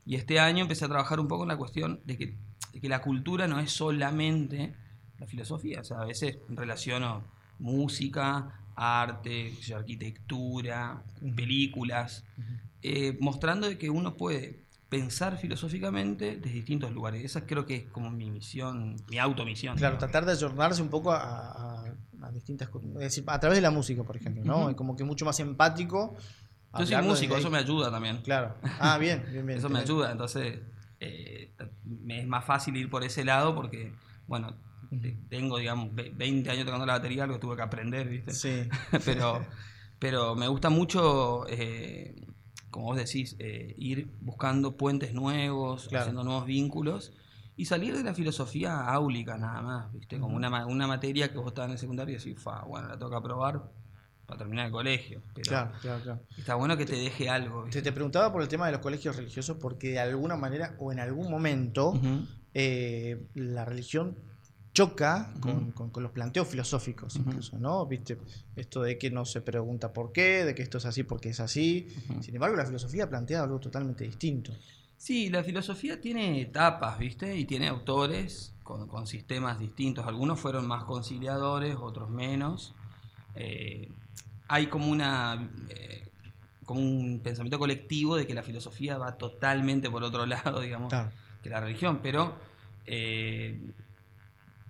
Y 0.05 0.15
este 0.15 0.41
año 0.41 0.63
empecé 0.63 0.83
a 0.83 0.89
trabajar 0.89 1.21
un 1.21 1.29
poco 1.29 1.43
en 1.43 1.49
la 1.49 1.57
cuestión 1.57 2.01
de 2.03 2.17
que, 2.17 2.35
de 2.73 2.81
que 2.81 2.89
la 2.89 3.01
cultura 3.01 3.47
no 3.47 3.59
es 3.59 3.71
solamente 3.71 4.73
la 5.19 5.27
filosofía. 5.27 5.79
O 5.79 5.83
sea, 5.85 6.01
a 6.01 6.05
veces 6.05 6.39
relaciono 6.49 7.23
música, 7.59 8.61
arte, 8.75 9.53
arquitectura, 9.75 11.03
películas, 11.35 12.23
eh, 12.81 13.17
mostrando 13.19 13.67
de 13.67 13.77
que 13.77 13.89
uno 13.89 14.15
puede 14.15 14.65
pensar 14.89 15.37
filosóficamente 15.37 16.37
desde 16.37 16.53
distintos 16.55 16.91
lugares. 16.93 17.23
Esa 17.25 17.45
creo 17.45 17.65
que 17.65 17.75
es 17.75 17.83
como 17.87 18.09
mi 18.09 18.29
misión, 18.31 18.95
mi 19.09 19.17
automisión. 19.17 19.75
Claro, 19.77 19.97
tratar 19.97 20.25
de 20.25 20.31
ayornarse 20.31 20.81
un 20.81 20.89
poco 20.89 21.11
a, 21.11 21.17
a- 21.17 21.93
a 22.21 22.31
distintas 22.31 22.69
cosas. 22.69 22.89
Es 22.91 22.99
decir, 22.99 23.23
a 23.27 23.39
través 23.39 23.57
de 23.57 23.61
la 23.61 23.71
música, 23.71 24.03
por 24.03 24.15
ejemplo, 24.15 24.43
¿no? 24.43 24.69
Es 24.69 24.75
Como 24.75 24.95
que 24.95 25.03
mucho 25.03 25.25
más 25.25 25.39
empático. 25.39 26.15
Yo 26.77 26.85
soy 26.85 27.01
músico, 27.01 27.37
eso 27.37 27.49
me 27.49 27.57
ayuda 27.57 27.89
también. 27.91 28.17
Claro. 28.21 28.55
Ah, 28.79 28.97
bien, 28.97 29.23
bien, 29.31 29.45
bien. 29.45 29.57
Eso 29.59 29.69
me 29.69 29.79
ayuda, 29.79 30.11
entonces 30.11 30.59
eh, 30.99 31.51
me 31.83 32.19
es 32.21 32.27
más 32.27 32.45
fácil 32.45 32.75
ir 32.77 32.89
por 32.89 33.03
ese 33.03 33.23
lado 33.25 33.55
porque, 33.55 33.91
bueno, 34.27 34.55
tengo, 35.29 35.57
digamos, 35.57 35.93
ve- 35.93 36.11
20 36.15 36.49
años 36.49 36.65
tocando 36.65 36.85
la 36.85 36.93
batería, 36.93 37.23
algo 37.23 37.39
tuve 37.39 37.55
que 37.55 37.61
aprender, 37.61 38.07
¿viste? 38.07 38.31
Sí. 38.31 38.67
pero, 39.05 39.45
pero 39.99 40.35
me 40.35 40.47
gusta 40.47 40.69
mucho, 40.69 41.45
eh, 41.49 42.15
como 42.69 42.87
vos 42.87 42.97
decís, 42.97 43.35
eh, 43.39 43.73
ir 43.77 44.07
buscando 44.21 44.77
puentes 44.77 45.13
nuevos, 45.13 45.87
Claro. 45.87 46.03
haciendo 46.03 46.23
nuevos 46.23 46.45
vínculos 46.45 47.13
y 47.55 47.65
salir 47.65 47.95
de 47.95 48.03
la 48.03 48.13
filosofía 48.13 48.87
áulica 48.87 49.37
nada 49.37 49.61
más, 49.61 49.93
¿viste? 49.93 50.19
Como 50.19 50.35
una, 50.35 50.65
una 50.67 50.87
materia 50.87 51.31
que 51.31 51.37
vos 51.37 51.47
estabas 51.47 51.69
en 51.69 51.73
el 51.73 51.79
secundario 51.79 52.15
y 52.15 52.17
decís, 52.19 52.39
fa, 52.39 52.63
bueno, 52.65 52.87
la 52.87 52.99
toca 52.99 53.21
probar 53.21 53.63
para 54.27 54.37
terminar 54.39 54.67
el 54.67 54.71
colegio. 54.71 55.21
Pero 55.33 55.49
Claro, 55.49 55.71
claro, 55.81 56.03
claro. 56.03 56.19
está 56.37 56.55
bueno 56.55 56.77
que 56.77 56.85
te 56.85 56.95
deje 56.95 57.29
algo, 57.29 57.61
Te, 57.61 57.65
¿viste? 57.67 57.81
te 57.81 57.91
preguntaba 57.93 58.31
por 58.31 58.41
el 58.43 58.47
tema 58.47 58.67
de 58.67 58.73
los 58.73 58.81
colegios 58.81 59.15
religiosos 59.15 59.57
porque 59.59 59.89
de 59.91 59.99
alguna 59.99 60.35
manera 60.35 60.75
o 60.79 60.91
en 60.91 60.99
algún 60.99 61.31
momento 61.31 61.91
Ujú. 61.91 62.19
eh, 62.53 63.25
la 63.33 63.65
religión 63.65 64.15
choca 64.77 65.33
con, 65.41 65.57
Ujú. 65.57 65.71
con- 65.73 65.89
con 65.89 66.03
los 66.03 66.11
planteos 66.11 66.47
filosóficos 66.47 67.15
incluso, 67.15 67.57
¿no? 67.57 67.83
¿Viste? 67.87 68.19
Esto 68.55 68.83
de 68.83 68.99
que 68.99 69.09
no 69.09 69.25
se 69.25 69.41
pregunta 69.41 69.91
por 69.91 70.11
qué, 70.11 70.45
de 70.45 70.53
que 70.53 70.61
esto 70.61 70.77
es 70.77 70.85
así 70.85 71.01
porque 71.03 71.29
es 71.29 71.39
así. 71.39 71.87
Sin 72.21 72.35
embargo, 72.35 72.55
la 72.55 72.65
filosofía 72.65 73.09
plantea 73.09 73.41
algo 73.41 73.59
totalmente 73.59 74.03
distinto. 74.03 74.51
Sí, 74.95 75.29
la 75.31 75.43
filosofía 75.43 75.99
tiene 75.99 76.39
etapas, 76.41 76.99
¿viste? 76.99 77.35
Y 77.35 77.45
tiene 77.45 77.67
autores 77.69 78.53
con, 78.63 78.87
con 78.87 79.07
sistemas 79.07 79.57
distintos. 79.59 80.05
Algunos 80.05 80.39
fueron 80.39 80.67
más 80.67 80.83
conciliadores, 80.83 81.75
otros 81.79 82.09
menos. 82.11 82.75
Eh, 83.35 83.89
hay 84.47 84.67
como 84.67 84.91
una 84.91 85.49
eh, 85.69 86.03
como 86.65 86.81
un 86.81 87.19
pensamiento 87.23 87.57
colectivo 87.57 88.15
de 88.15 88.27
que 88.27 88.35
la 88.35 88.43
filosofía 88.43 88.99
va 88.99 89.17
totalmente 89.17 89.89
por 89.89 90.03
otro 90.03 90.25
lado, 90.27 90.61
digamos, 90.61 90.89
Claro. 90.89 91.09
que 91.41 91.49
la 91.49 91.61
religión. 91.61 91.99
Pero 92.03 92.35
eh, 92.85 93.59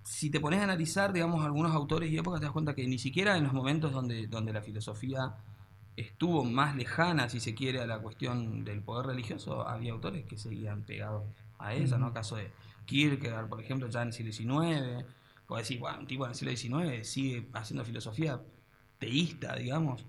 si 0.08 0.30
te 0.30 0.40
pones 0.40 0.60
a 0.60 0.64
analizar, 0.64 1.12
digamos, 1.12 1.44
algunos 1.44 1.74
autores 1.74 2.10
y 2.10 2.16
épocas, 2.16 2.40
te 2.40 2.46
das 2.46 2.52
cuenta 2.52 2.74
que 2.74 2.88
ni 2.88 2.98
siquiera 2.98 3.36
en 3.36 3.44
los 3.44 3.52
momentos 3.52 3.92
donde, 3.92 4.26
donde 4.26 4.54
la 4.54 4.62
filosofía 4.62 5.34
estuvo 5.96 6.44
más 6.44 6.74
lejana, 6.76 7.28
si 7.28 7.40
se 7.40 7.54
quiere, 7.54 7.82
a 7.82 7.86
la 7.86 7.98
cuestión 7.98 8.64
del 8.64 8.80
poder 8.80 9.06
religioso, 9.06 9.68
había 9.68 9.92
autores 9.92 10.24
que 10.24 10.38
seguían 10.38 10.82
pegados 10.82 11.24
a 11.58 11.74
ella, 11.74 11.98
¿no? 11.98 12.14
Caso 12.14 12.36
de 12.36 12.50
Kierkegaard, 12.86 13.50
por 13.50 13.60
ejemplo, 13.60 13.86
ya 13.88 14.00
en 14.00 14.08
el 14.08 14.14
siglo 14.14 14.32
XIX. 14.32 15.04
O 15.46 15.58
decir, 15.58 15.78
bueno, 15.78 15.98
un 16.00 16.06
tipo 16.06 16.24
en 16.24 16.30
el 16.30 16.36
siglo 16.36 16.56
XIX 16.56 17.06
sigue 17.06 17.46
haciendo 17.52 17.84
filosofía 17.84 18.40
teísta, 18.98 19.56
digamos. 19.56 20.06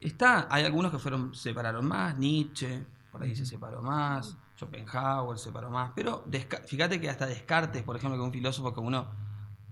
Está, 0.00 0.48
hay 0.50 0.64
algunos 0.64 0.90
que 0.90 0.98
fueron, 0.98 1.36
separaron 1.36 1.86
más, 1.86 2.18
Nietzsche, 2.18 2.84
por 3.10 3.22
ahí 3.22 3.34
se 3.34 3.44
separó 3.46 3.82
más, 3.82 4.36
Schopenhauer 4.56 5.38
se 5.38 5.44
separó 5.46 5.70
más, 5.70 5.92
pero 5.94 6.24
fíjate 6.66 7.00
que 7.00 7.08
hasta 7.08 7.26
Descartes, 7.26 7.82
por 7.82 7.96
ejemplo, 7.96 8.16
que 8.16 8.22
es 8.22 8.26
un 8.26 8.32
filósofo 8.32 8.72
que 8.74 8.80
uno, 8.80 9.08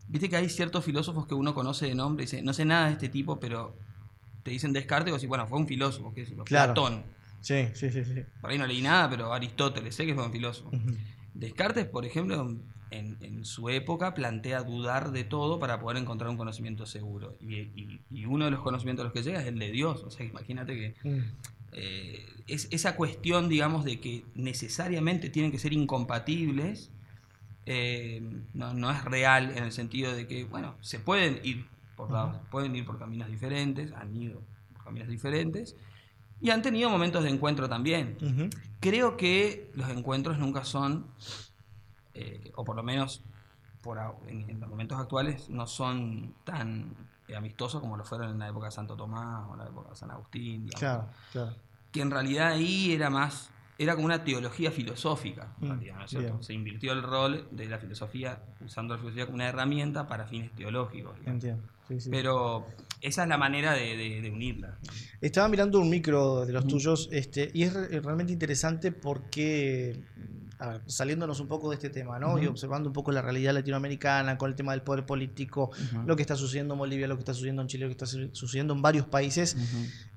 viste 0.08 0.28
que 0.28 0.36
hay 0.36 0.48
ciertos 0.48 0.84
filósofos 0.84 1.26
que 1.26 1.34
uno 1.34 1.54
conoce 1.54 1.86
de 1.86 1.94
nombre 1.94 2.24
y 2.24 2.26
dice, 2.26 2.42
no 2.42 2.52
sé 2.52 2.64
nada 2.64 2.86
de 2.86 2.92
este 2.92 3.08
tipo, 3.08 3.38
pero 3.38 3.76
te 4.42 4.50
dicen 4.50 4.72
Descartes 4.72 5.08
y 5.08 5.12
vos 5.12 5.20
decís, 5.20 5.28
bueno, 5.28 5.46
fue 5.46 5.58
un 5.58 5.66
filósofo, 5.66 6.12
sé 6.14 6.34
yo, 6.34 6.44
Claro. 6.44 6.74
Platón, 6.74 7.04
Sí, 7.40 7.68
sí, 7.74 7.90
sí, 7.90 8.04
sí. 8.04 8.24
por 8.40 8.50
ahí 8.50 8.58
no 8.58 8.66
leí 8.66 8.82
nada, 8.82 9.08
pero 9.08 9.32
Aristóteles, 9.32 9.94
sé 9.94 10.04
que 10.04 10.14
fue 10.14 10.24
un 10.24 10.32
filósofo. 10.32 10.70
Descartes, 11.34 11.86
por 11.86 12.04
ejemplo, 12.04 12.48
en, 12.90 13.16
en 13.20 13.44
su 13.44 13.68
época 13.68 14.14
plantea 14.14 14.62
dudar 14.64 15.12
de 15.12 15.22
todo 15.22 15.60
para 15.60 15.78
poder 15.78 15.98
encontrar 16.02 16.30
un 16.30 16.36
conocimiento 16.36 16.84
seguro. 16.86 17.36
Y, 17.40 17.54
y- 17.56 18.00
y 18.10 18.24
uno 18.24 18.46
de 18.46 18.50
los 18.50 18.60
conocimientos 18.60 19.02
a 19.02 19.04
los 19.04 19.12
que 19.12 19.22
llega 19.22 19.40
es 19.40 19.46
el 19.46 19.58
de 19.58 19.70
Dios. 19.70 20.02
O 20.02 20.10
sea, 20.10 20.26
imagínate 20.26 20.74
que 20.74 21.08
Mm. 21.08 21.20
Eh, 21.72 22.26
es, 22.46 22.68
esa 22.70 22.96
cuestión, 22.96 23.48
digamos, 23.48 23.84
de 23.84 24.00
que 24.00 24.24
necesariamente 24.34 25.30
tienen 25.30 25.50
que 25.50 25.58
ser 25.58 25.72
incompatibles, 25.72 26.90
eh, 27.66 28.22
no, 28.54 28.72
no 28.72 28.90
es 28.90 29.04
real 29.04 29.50
en 29.56 29.64
el 29.64 29.72
sentido 29.72 30.14
de 30.14 30.26
que, 30.26 30.44
bueno, 30.44 30.76
se 30.80 30.98
pueden 30.98 31.40
ir 31.44 31.66
por 31.96 32.10
lados, 32.10 32.36
pueden 32.50 32.74
ir 32.76 32.86
por 32.86 32.98
caminos 32.98 33.28
diferentes, 33.28 33.92
han 33.92 34.14
ido 34.14 34.40
por 34.72 34.84
caminos 34.84 35.08
diferentes, 35.08 35.76
y 36.40 36.50
han 36.50 36.62
tenido 36.62 36.88
momentos 36.88 37.24
de 37.24 37.30
encuentro 37.30 37.68
también. 37.68 38.16
Creo 38.80 39.16
que 39.16 39.70
los 39.74 39.90
encuentros 39.90 40.38
nunca 40.38 40.64
son, 40.64 41.06
eh, 42.14 42.52
o 42.54 42.64
por 42.64 42.76
lo 42.76 42.82
menos 42.82 43.22
por, 43.82 43.98
en, 44.28 44.48
en 44.48 44.60
los 44.60 44.70
momentos 44.70 44.98
actuales, 44.98 45.50
no 45.50 45.66
son 45.66 46.34
tan 46.44 46.94
amistosos 47.34 47.80
como 47.80 47.96
lo 47.96 48.04
fueron 48.04 48.30
en 48.30 48.38
la 48.38 48.48
época 48.48 48.66
de 48.66 48.72
Santo 48.72 48.96
Tomás 48.96 49.46
o 49.48 49.52
en 49.52 49.58
la 49.58 49.66
época 49.66 49.90
de 49.90 49.96
San 49.96 50.10
Agustín. 50.10 50.64
digamos. 50.66 50.78
Claro, 50.78 51.08
claro. 51.32 51.54
Que 51.92 52.00
en 52.02 52.10
realidad 52.10 52.48
ahí 52.48 52.92
era 52.92 53.08
más, 53.10 53.50
era 53.78 53.94
como 53.94 54.06
una 54.06 54.24
teología 54.24 54.70
filosófica, 54.70 55.52
Mm, 55.58 55.66
realidad, 55.68 55.96
¿no 55.96 56.04
es 56.04 56.10
cierto? 56.10 56.42
Se 56.42 56.52
invirtió 56.52 56.92
el 56.92 57.02
rol 57.02 57.48
de 57.50 57.66
la 57.66 57.78
filosofía, 57.78 58.42
usando 58.64 58.94
la 58.94 58.98
filosofía 59.00 59.24
como 59.26 59.36
una 59.36 59.48
herramienta 59.48 60.06
para 60.06 60.26
fines 60.26 60.52
teológicos. 60.54 61.16
Entiendo. 61.24 61.62
Sí, 61.88 62.00
sí. 62.00 62.10
Pero 62.10 62.66
esa 63.00 63.22
es 63.22 63.28
la 63.28 63.38
manera 63.38 63.72
de, 63.72 63.96
de- 63.96 64.20
de 64.20 64.30
unirla. 64.30 64.76
Estaba 65.22 65.48
mirando 65.48 65.80
un 65.80 65.88
micro 65.88 66.44
de 66.44 66.52
los 66.52 66.66
tuyos 66.66 67.08
este, 67.12 67.50
y 67.54 67.62
es 67.62 67.72
re- 67.72 68.00
realmente 68.00 68.32
interesante 68.32 68.92
porque, 68.92 70.02
ver, 70.66 70.82
saliéndonos 70.86 71.38
un 71.40 71.46
poco 71.46 71.68
de 71.70 71.76
este 71.76 71.88
tema, 71.90 72.18
¿no? 72.18 72.36
Y 72.38 72.46
observando 72.46 72.88
un 72.88 72.92
poco 72.92 73.12
la 73.12 73.22
realidad 73.22 73.54
latinoamericana 73.54 74.36
con 74.36 74.50
el 74.50 74.56
tema 74.56 74.72
del 74.72 74.82
poder 74.82 75.06
político, 75.06 75.70
lo 76.06 76.16
que 76.16 76.22
está 76.22 76.34
sucediendo 76.34 76.74
en 76.74 76.78
Bolivia, 76.78 77.06
lo 77.06 77.14
que 77.16 77.20
está 77.20 77.32
sucediendo 77.34 77.62
en 77.62 77.68
Chile, 77.68 77.84
lo 77.84 77.88
que 77.90 77.92
está 77.92 78.06
su- 78.06 78.30
sucediendo 78.34 78.74
en 78.74 78.82
varios 78.82 79.06
países, 79.06 79.56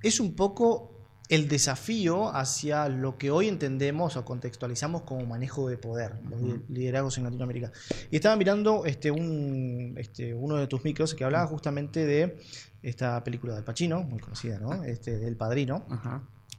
es 0.02 0.20
un 0.20 0.34
poco 0.34 0.98
el 1.30 1.48
desafío 1.48 2.36
hacia 2.36 2.90
lo 2.90 3.18
que 3.18 3.32
hoy 3.32 3.48
entendemos 3.48 4.18
o 4.18 4.26
contextualizamos 4.26 5.04
como 5.04 5.26
manejo 5.26 5.70
de 5.70 5.78
poder, 5.78 6.16
los 6.30 6.42
liderazgos 6.70 7.18
en 7.20 7.24
Latinoamérica. 7.24 7.72
Y 8.10 8.16
estaba 8.18 8.36
mirando 8.36 8.84
este, 8.86 9.12
un, 9.12 9.94
este, 9.98 10.34
uno 10.34 10.58
de 10.58 10.68
tus 10.68 10.84
micros 10.84 11.14
que 11.16 11.24
hablaba 11.24 11.48
justamente 11.48 12.06
de 12.06 12.38
esta 12.84 13.24
película 13.24 13.56
de 13.56 13.62
Pacino, 13.62 14.04
muy 14.04 14.20
conocida, 14.20 14.60
¿no? 14.60 14.84
Este, 14.84 15.20
del 15.20 15.38
Padrino, 15.38 15.86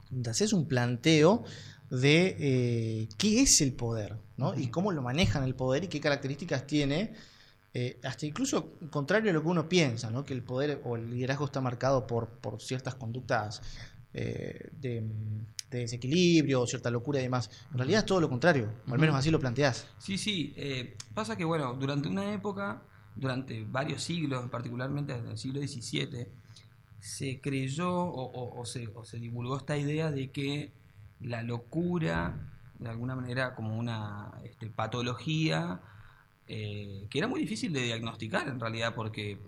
donde 0.09 0.29
haces 0.31 0.53
un 0.53 0.67
planteo 0.67 1.43
de 2.01 2.35
eh, 2.39 3.09
qué 3.19 3.41
es 3.41 3.61
el 3.61 3.73
poder, 3.73 4.17
¿no? 4.37 4.57
Y 4.57 4.67
cómo 4.67 4.91
lo 4.91 5.01
manejan 5.03 5.43
el 5.43 5.53
poder 5.53 5.83
y 5.83 5.87
qué 5.87 5.99
características 5.99 6.65
tiene, 6.65 7.13
eh, 7.75 7.99
hasta 8.03 8.25
incluso 8.25 8.73
contrario 8.89 9.29
a 9.29 9.33
lo 9.33 9.41
que 9.43 9.47
uno 9.47 9.69
piensa, 9.69 10.09
¿no? 10.09 10.25
Que 10.25 10.33
el 10.33 10.41
poder 10.41 10.81
o 10.85 10.95
el 10.95 11.09
liderazgo 11.09 11.45
está 11.45 11.61
marcado 11.61 12.07
por, 12.07 12.29
por 12.29 12.59
ciertas 12.61 12.95
conductas 12.95 13.61
eh, 14.13 14.69
de, 14.79 15.01
de 15.69 15.77
desequilibrio, 15.79 16.65
cierta 16.65 16.89
locura 16.89 17.19
y 17.19 17.23
demás. 17.23 17.51
En 17.71 17.77
realidad 17.77 17.99
es 17.99 18.05
todo 18.07 18.21
lo 18.21 18.29
contrario, 18.29 18.69
o 18.87 18.93
al 18.93 18.99
menos 18.99 19.15
así 19.15 19.29
lo 19.29 19.39
planteás. 19.39 19.85
Sí, 19.99 20.17
sí. 20.17 20.55
pasa 21.13 21.35
que, 21.35 21.45
bueno, 21.45 21.75
durante 21.75 22.07
una 22.09 22.33
época, 22.33 22.81
durante 23.15 23.63
varios 23.65 24.01
siglos, 24.01 24.49
particularmente 24.49 25.13
desde 25.13 25.29
el 25.31 25.37
siglo 25.37 25.61
XVII, 25.61 26.27
se 26.99 27.39
creyó 27.39 27.91
o, 27.93 28.31
o- 28.31 28.59
o 28.61 28.65
se, 28.65 28.87
o 28.95 29.03
se 29.05 29.19
divulgó 29.19 29.57
esta 29.57 29.77
idea 29.77 30.09
de 30.09 30.31
que 30.31 30.71
la 31.21 31.43
locura, 31.43 32.35
de 32.79 32.89
alguna 32.89 33.15
manera, 33.15 33.55
como 33.55 33.77
una 33.77 34.31
este, 34.43 34.69
patología, 34.69 35.81
eh, 36.47 37.07
que 37.09 37.17
era 37.17 37.27
muy 37.27 37.39
difícil 37.39 37.71
de 37.71 37.83
diagnosticar 37.83 38.47
en 38.47 38.59
realidad, 38.59 38.93
porque 38.95 39.39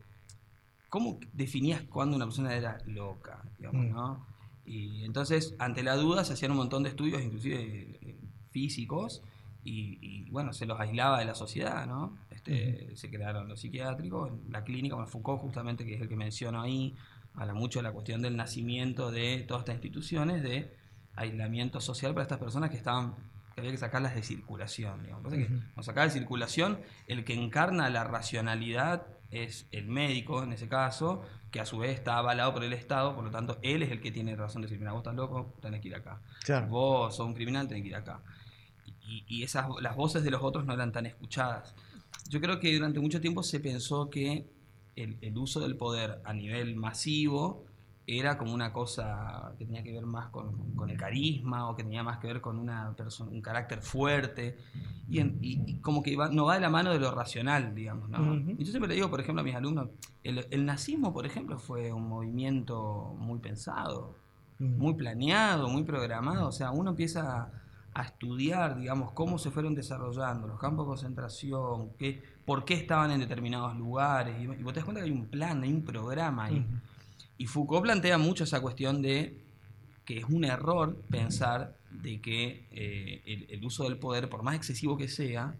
¿cómo 0.89 1.19
definías 1.33 1.81
cuándo 1.83 2.15
una 2.15 2.25
persona 2.25 2.55
era 2.55 2.77
loca? 2.85 3.41
digamos, 3.57 3.85
Mm. 3.85 3.91
¿no? 3.91 4.25
Y 4.65 5.03
entonces, 5.03 5.55
ante 5.59 5.83
la 5.83 5.95
duda, 5.95 6.23
se 6.23 6.33
hacían 6.33 6.51
un 6.51 6.57
montón 6.57 6.83
de 6.83 6.89
estudios, 6.89 7.21
inclusive 7.21 7.61
eh, 8.01 8.15
físicos, 8.51 9.21
y, 9.63 9.97
y, 10.01 10.29
bueno, 10.31 10.53
se 10.53 10.65
los 10.65 10.79
aislaba 10.79 11.19
de 11.19 11.25
la 11.25 11.35
sociedad, 11.35 11.85
¿no? 11.87 12.17
Este, 12.31 12.95
Se 12.95 13.09
crearon 13.09 13.47
los 13.47 13.59
psiquiátricos, 13.59 14.31
la 14.49 14.63
clínica, 14.63 14.95
bueno, 14.95 15.09
Foucault 15.09 15.41
justamente, 15.41 15.85
que 15.85 15.95
es 15.95 16.01
el 16.01 16.07
que 16.07 16.15
menciono 16.15 16.61
ahí, 16.61 16.95
habla 17.33 17.53
mucho 17.53 17.79
de 17.79 17.83
la 17.83 17.91
cuestión 17.91 18.21
del 18.21 18.37
nacimiento 18.37 19.11
de 19.11 19.43
todas 19.47 19.61
estas 19.61 19.75
instituciones, 19.75 20.41
de 20.43 20.71
aislamiento 21.15 21.81
social 21.81 22.13
para 22.13 22.23
estas 22.23 22.39
personas 22.39 22.69
que 22.69 22.77
estaban 22.77 23.15
que 23.55 23.61
había 23.61 23.71
que 23.71 23.77
sacarlas 23.77 24.13
de 24.13 24.21
circulación. 24.21 25.01
Digamos. 25.03 25.33
Que, 25.33 25.47
cuando 25.47 25.83
sacaba 25.83 26.05
de 26.05 26.11
circulación, 26.11 26.79
el 27.07 27.23
que 27.23 27.33
encarna 27.33 27.89
la 27.89 28.03
racionalidad 28.03 29.07
es 29.31 29.67
el 29.71 29.87
médico, 29.87 30.43
en 30.43 30.51
ese 30.51 30.67
caso, 30.67 31.23
que 31.51 31.61
a 31.61 31.65
su 31.65 31.77
vez 31.77 31.95
está 31.95 32.17
avalado 32.17 32.53
por 32.53 32.65
el 32.65 32.73
Estado, 32.73 33.15
por 33.15 33.23
lo 33.23 33.31
tanto, 33.31 33.57
él 33.61 33.81
es 33.81 33.91
el 33.91 34.01
que 34.01 34.11
tiene 34.11 34.35
razón 34.35 34.61
de 34.61 34.67
decir, 34.67 34.79
mira, 34.79 34.91
vos 34.91 34.99
estás 34.99 35.15
loco, 35.15 35.53
tenés 35.61 35.81
que 35.81 35.87
ir 35.87 35.95
acá. 35.95 36.21
Claro. 36.43 36.67
Vos 36.67 37.15
sos 37.15 37.25
un 37.25 37.33
criminal, 37.33 37.67
tenés 37.67 37.83
que 37.83 37.89
ir 37.89 37.95
acá. 37.95 38.19
Y, 39.01 39.23
y 39.27 39.43
esas, 39.43 39.67
las 39.81 39.95
voces 39.95 40.23
de 40.23 40.31
los 40.31 40.43
otros 40.43 40.65
no 40.65 40.73
eran 40.73 40.91
tan 40.91 41.05
escuchadas. 41.05 41.75
Yo 42.27 42.41
creo 42.41 42.59
que 42.59 42.73
durante 42.73 42.99
mucho 42.99 43.21
tiempo 43.21 43.41
se 43.41 43.61
pensó 43.61 44.09
que 44.09 44.45
el, 44.97 45.17
el 45.21 45.37
uso 45.37 45.61
del 45.61 45.77
poder 45.77 46.21
a 46.25 46.33
nivel 46.33 46.75
masivo 46.75 47.64
era 48.07 48.37
como 48.37 48.53
una 48.53 48.71
cosa 48.71 49.53
que 49.57 49.65
tenía 49.65 49.81
que 49.81 49.91
ver 49.91 50.05
más 50.05 50.27
con, 50.29 50.75
con 50.75 50.89
el 50.91 50.97
carisma 50.97 51.67
o 51.69 51.75
que 51.75 51.83
tenía 51.83 52.03
más 52.03 52.19
que 52.19 52.27
ver 52.27 52.39
con 52.39 52.59
una 52.59 52.93
persona, 52.95 53.31
un 53.31 53.41
carácter 53.41 53.81
fuerte 53.81 54.57
y, 55.09 55.19
en- 55.19 55.39
y- 55.41 55.59
y 55.65 55.75
como 55.79 56.03
que 56.03 56.15
va- 56.15 56.29
no 56.29 56.45
va 56.45 56.55
de 56.55 56.61
la 56.61 56.69
mano 56.69 56.91
de 56.91 56.99
lo 56.99 57.09
racional, 57.11 57.73
digamos. 57.73 58.07
¿no? 58.09 58.19
Y 58.59 58.63
yo 58.63 58.71
siempre 58.71 58.89
le 58.89 58.95
digo, 58.95 59.09
por 59.09 59.19
ejemplo, 59.21 59.41
a 59.41 59.43
mis 59.43 59.55
alumnos, 59.55 59.89
el, 60.23 60.45
el 60.51 60.65
nazismo, 60.65 61.11
por 61.13 61.25
ejemplo, 61.25 61.57
fue 61.57 61.91
un 61.91 62.07
movimiento 62.07 63.15
muy 63.17 63.39
pensado, 63.39 64.13
muy 64.59 64.93
planeado, 64.93 65.67
muy 65.67 65.83
programado. 65.83 66.47
O 66.47 66.51
sea, 66.51 66.71
uno 66.71 66.91
empieza 66.91 67.49
a, 67.93 68.01
estudiar, 68.03 68.77
digamos, 68.77 69.11
cómo 69.13 69.37
se 69.39 69.51
fueron 69.51 69.73
desarrollando 69.73 70.47
los 70.47 70.59
campos 70.59 70.85
de 70.85 70.89
concentración, 70.89 71.89
qué, 71.97 72.21
por 72.45 72.65
qué 72.65 72.73
estaban 72.75 73.09
en 73.11 73.19
determinados 73.19 73.75
lugares. 73.77 74.35
Y, 74.39 74.43
y 74.43 74.63
vos 74.63 74.73
te 74.73 74.79
das 74.79 74.85
cuenta 74.85 75.01
que 75.01 75.09
hay 75.09 75.11
un 75.11 75.25
plan, 75.27 75.63
hay 75.63 75.71
un 75.73 75.83
programa 75.83 76.45
ahí. 76.45 76.65
Y 77.37 77.47
Foucault 77.47 77.83
plantea 77.83 78.17
mucho 78.17 78.43
esa 78.43 78.61
cuestión 78.61 79.01
de 79.01 79.37
que 80.05 80.19
es 80.19 80.25
un 80.25 80.45
error 80.45 80.95
pensar 81.09 81.75
de 81.91 82.21
que 82.21 82.65
eh, 82.71 83.21
el, 83.25 83.47
el 83.49 83.65
uso 83.65 83.83
del 83.85 83.97
poder, 83.97 84.29
por 84.29 84.43
más 84.43 84.55
excesivo 84.55 84.97
que 84.97 85.07
sea, 85.07 85.55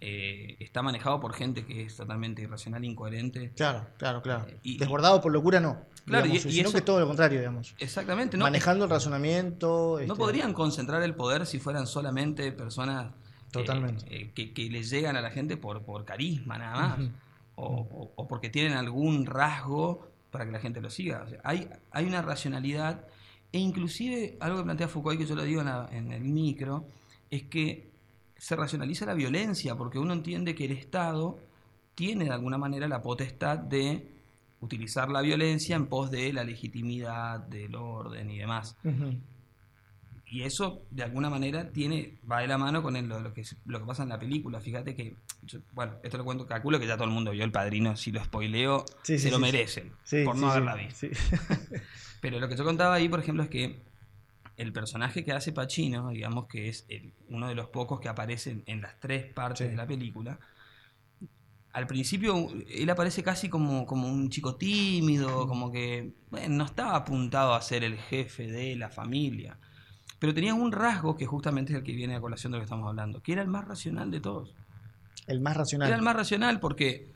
eh, 0.00 0.56
está 0.60 0.82
manejado 0.82 1.20
por 1.20 1.32
gente 1.34 1.64
que 1.64 1.82
es 1.84 1.96
totalmente 1.96 2.42
irracional, 2.42 2.84
incoherente. 2.84 3.50
Claro, 3.56 3.86
claro, 3.98 4.22
claro. 4.22 4.46
Eh, 4.48 4.56
y- 4.62 4.78
Desbordado 4.78 5.20
por 5.20 5.32
locura 5.32 5.60
no. 5.60 5.78
Claro, 6.06 6.24
digamos, 6.24 6.44
y- 6.46 6.48
y 6.48 6.52
sino 6.52 6.68
eso- 6.70 6.78
que 6.78 6.82
todo 6.82 6.98
lo 7.00 7.06
contrario, 7.06 7.38
digamos. 7.38 7.74
Exactamente, 7.78 8.36
¿no? 8.36 8.44
Manejando 8.44 8.84
el 8.84 8.90
razonamiento. 8.90 9.94
No 9.96 10.00
este, 10.00 10.14
podrían 10.14 10.52
concentrar 10.54 11.02
el 11.02 11.14
poder 11.14 11.46
si 11.46 11.58
fueran 11.60 11.86
solamente 11.86 12.50
personas 12.52 13.12
Totalmente. 13.52 14.32
que, 14.34 14.52
que 14.52 14.70
le 14.70 14.82
llegan 14.82 15.16
a 15.16 15.20
la 15.20 15.30
gente 15.30 15.56
por, 15.56 15.82
por 15.82 16.04
carisma 16.04 16.58
nada 16.58 16.74
más, 16.80 16.98
Ujú. 16.98 17.10
o, 17.56 17.66
o- 17.66 18.12
o 18.16 18.28
porque 18.28 18.48
tienen 18.50 18.72
algún 18.72 19.26
rasgo 19.26 20.08
para 20.32 20.44
que 20.46 20.50
la 20.50 20.58
gente 20.58 20.80
lo 20.80 20.90
siga. 20.90 21.22
O 21.24 21.28
sea, 21.28 21.38
hay, 21.44 21.68
una 22.04 22.22
racionalidad, 22.22 23.06
e 23.52 23.58
inclusive 23.60 24.36
algo 24.40 24.58
que 24.58 24.64
plantea 24.64 24.88
Foucault, 24.88 25.14
y 25.14 25.22
que 25.22 25.28
yo 25.28 25.36
lo 25.36 25.44
digo 25.44 25.60
en, 25.60 25.66
la- 25.68 25.88
en 25.92 26.10
el 26.10 26.24
micro, 26.24 26.86
es 27.30 27.44
que 27.44 27.90
se 28.36 28.56
racionaliza 28.56 29.06
la 29.06 29.14
violencia, 29.14 29.76
porque 29.76 30.00
uno 30.00 30.12
entiende 30.14 30.54
que 30.56 30.64
el 30.64 30.72
Estado 30.72 31.38
tiene 31.94 32.24
de 32.24 32.30
alguna 32.32 32.58
manera 32.58 32.88
la 32.88 33.02
potestad 33.02 33.58
de 33.58 34.08
utilizar 34.60 35.10
la 35.10 35.20
violencia 35.20 35.76
en 35.76 35.86
pos 35.86 36.10
de 36.10 36.32
la 36.32 36.42
legitimidad, 36.44 37.38
del 37.40 37.74
orden 37.76 38.30
y 38.30 38.38
demás. 38.38 38.76
Y 40.34 40.44
eso, 40.44 40.80
de 40.90 41.02
alguna 41.02 41.28
manera, 41.28 41.70
tiene 41.72 42.14
va 42.30 42.40
de 42.40 42.46
la 42.46 42.56
mano 42.56 42.82
con 42.82 42.96
el- 42.96 43.06
lo, 43.06 43.20
lo 43.20 43.34
que, 43.34 43.44
lo 43.66 43.80
que 43.80 43.84
pasa 43.84 44.02
en 44.02 44.08
la 44.08 44.18
película. 44.18 44.60
Fíjate 44.62 44.94
que, 44.96 45.14
yo- 45.42 45.58
bueno, 45.74 45.92
esto 46.02 46.16
lo 46.16 46.24
cuento, 46.24 46.46
calculo 46.46 46.80
que 46.80 46.86
ya 46.86 46.94
todo 46.96 47.04
el 47.04 47.10
mundo 47.10 47.32
vio 47.32 47.44
El 47.44 47.52
Padrino. 47.52 47.96
Si 47.98 48.12
lo 48.12 48.24
spoileo, 48.24 48.86
Sí, 49.02 49.18
sí, 49.18 49.24
se 49.24 49.30
lo 49.30 49.36
sí, 49.36 49.42
merecen, 49.42 49.92
por 50.24 50.36
no 50.36 50.50
haberla 50.50 50.74
visto. 50.76 50.94
sí. 50.96 51.10
Pero 52.22 52.40
lo 52.40 52.48
que 52.48 52.56
yo 52.56 52.64
contaba 52.64 52.94
ahí, 52.94 53.10
por 53.10 53.20
ejemplo, 53.20 53.42
es 53.42 53.50
que 53.50 53.82
el 54.56 54.72
personaje 54.72 55.22
que 55.22 55.32
hace 55.32 55.52
Pacino, 55.52 56.08
digamos 56.08 56.46
que 56.46 56.70
es 56.70 56.86
el- 56.88 57.12
uno 57.28 57.48
de 57.48 57.54
los 57.54 57.68
pocos 57.68 58.00
que 58.00 58.08
aparecen 58.08 58.62
en 58.64 58.80
las 58.80 58.98
tres 59.00 59.30
partes 59.34 59.68
de 59.68 59.76
la 59.76 59.86
película, 59.86 60.38
al 61.74 61.86
principio 61.86 62.48
él 62.70 62.88
aparece 62.90 63.22
casi 63.22 63.48
como, 63.50 63.86
como 63.86 64.08
un 64.08 64.28
chico 64.30 64.56
tímido, 64.56 65.46
como 65.46 65.70
que 65.72 66.12
bueno, 66.30 66.54
no 66.56 66.64
estaba 66.64 66.96
apuntado 66.96 67.54
a 67.54 67.62
ser 67.62 67.82
el 67.84 67.96
jefe 67.98 68.46
de 68.46 68.76
la 68.76 68.88
familia. 68.90 69.58
Pero 70.22 70.34
tenía 70.34 70.54
un 70.54 70.70
rasgo 70.70 71.16
que 71.16 71.26
justamente 71.26 71.72
es 71.72 71.78
el 71.78 71.84
que 71.84 71.94
viene 71.94 72.14
a 72.14 72.20
colación 72.20 72.52
de 72.52 72.58
lo 72.58 72.60
que 72.60 72.66
estamos 72.66 72.88
hablando, 72.88 73.20
que 73.20 73.32
era 73.32 73.42
el 73.42 73.48
más 73.48 73.66
racional 73.66 74.12
de 74.12 74.20
todos. 74.20 74.54
El 75.26 75.40
más 75.40 75.56
racional. 75.56 75.88
Era 75.88 75.96
el 75.96 76.02
más 76.04 76.14
racional 76.14 76.60
porque 76.60 77.10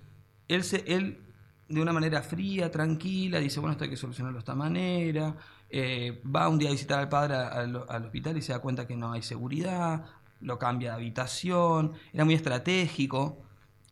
él, 0.49 0.65
se, 0.65 0.83
él 0.93 1.21
de 1.69 1.81
una 1.81 1.93
manera 1.93 2.21
fría, 2.23 2.69
tranquila, 2.69 3.39
dice, 3.39 3.61
bueno, 3.61 3.75
esto 3.75 3.85
hay 3.85 3.91
que 3.91 3.97
solucionarlo 3.97 4.39
de 4.39 4.41
esta 4.41 4.57
manera. 4.57 5.37
Eh, 5.71 6.21
va 6.27 6.49
un 6.49 6.59
día 6.59 6.69
a 6.69 6.73
visitar 6.73 6.99
al 6.99 7.09
padre 7.09 7.37
al, 7.37 7.85
al 7.89 8.07
hospital 8.07 8.39
y 8.39 8.43
se 8.43 8.51
da 8.51 8.59
cuenta 8.59 8.89
que 8.89 8.97
no 8.97 9.13
hay 9.13 9.23
seguridad, 9.23 10.07
lo 10.41 10.59
cambia 10.59 10.91
de 10.91 10.97
habitación, 10.97 11.93
era 12.13 12.25
muy 12.25 12.35
estratégico. 12.35 13.41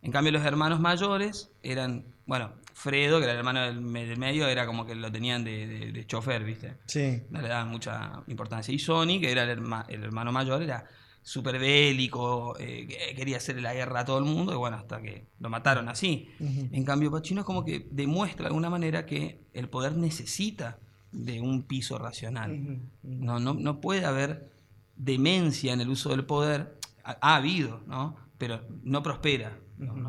En 0.02 0.11
cambio, 0.11 0.33
los 0.33 0.44
hermanos 0.44 0.80
mayores 0.80 1.52
eran, 1.62 2.04
bueno, 2.26 2.50
Fredo, 2.76 3.19
que 3.19 3.25
era 3.25 3.33
el 3.33 3.38
hermano 3.38 3.62
del, 3.62 3.81
me- 3.81 4.04
del 4.04 4.19
medio, 4.19 4.47
era 4.49 4.66
como 4.66 4.85
que 4.85 4.95
lo 4.95 5.11
tenían 5.11 5.45
de, 5.45 5.66
de- 5.66 5.93
de 5.93 6.07
chofer, 6.07 6.45
¿viste? 6.45 6.75
Sí. 6.87 7.23
No 7.31 7.40
le 7.40 7.49
daban 7.49 7.69
mucha 7.71 8.23
importancia. 8.26 8.75
Y 8.75 8.78
Sony, 8.78 9.21
que 9.21 9.31
era 9.31 9.45
el, 9.45 9.50
herma- 9.61 9.87
el 9.88 10.02
hermano 10.04 10.33
mayor, 10.33 10.62
era 10.62 10.85
súper 11.23 11.59
bélico, 11.59 12.54
eh, 12.59 12.87
que 12.87 13.14
quería 13.14 13.37
hacerle 13.38 13.62
la 13.62 13.73
guerra 13.73 14.00
a 14.00 14.04
todo 14.04 14.19
el 14.19 14.25
mundo, 14.25 14.52
y 14.52 14.57
bueno, 14.57 14.76
hasta 14.76 15.00
que 15.00 15.25
lo 15.38 15.49
mataron 15.49 15.88
así. 15.88 16.28
En 16.40 16.85
cambio, 16.85 17.11
Pacino 17.11 17.40
es 17.43 17.47
como 17.47 17.64
que 17.64 17.87
demuestra 17.90 18.43
de 18.43 18.49
alguna 18.49 18.69
manera 18.69 19.07
que 19.07 19.40
el 19.54 19.69
poder 19.71 19.97
necesita 19.97 20.78
de 21.12 21.40
un 21.40 21.62
piso 21.62 21.97
racional. 21.99 22.81
No, 23.04 23.38
no, 23.38 23.54
no 23.54 23.81
puede 23.81 24.04
haber 24.04 24.50
demencia 24.97 25.73
en 25.73 25.81
el 25.81 25.88
uso 25.88 26.11
del 26.11 26.25
poder. 26.25 26.75
Ha, 27.04 27.16
ha 27.21 27.37
habido, 27.37 27.81
¿no? 27.87 28.16
Pero 28.37 28.61
no 28.83 29.02
prospera. 29.02 29.57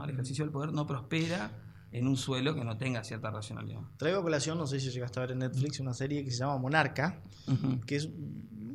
El 0.04 0.10
ejercicio 0.12 0.44
del 0.46 0.52
poder 0.52 0.74
no 0.74 0.86
prospera 0.88 1.52
en 1.98 2.08
un 2.08 2.18
suelo 2.18 2.54
que 2.56 2.64
no 2.64 2.78
tenga 2.78 3.04
cierta 3.04 3.30
racionalidad. 3.32 3.82
Traigo 3.98 4.20
a 4.20 4.24
colación, 4.24 4.58
no 4.58 4.68
sé 4.68 4.80
si 4.80 4.90
llegaste 4.90 5.20
a 5.20 5.22
ver 5.22 5.32
en 5.32 5.40
Netflix, 5.40 5.80
una 5.80 5.94
serie 5.94 6.24
que 6.24 6.32
se 6.32 6.38
llama 6.40 6.58
Monarca, 6.58 7.22
Ujú. 7.48 7.82
que 7.86 7.96
es 7.96 8.10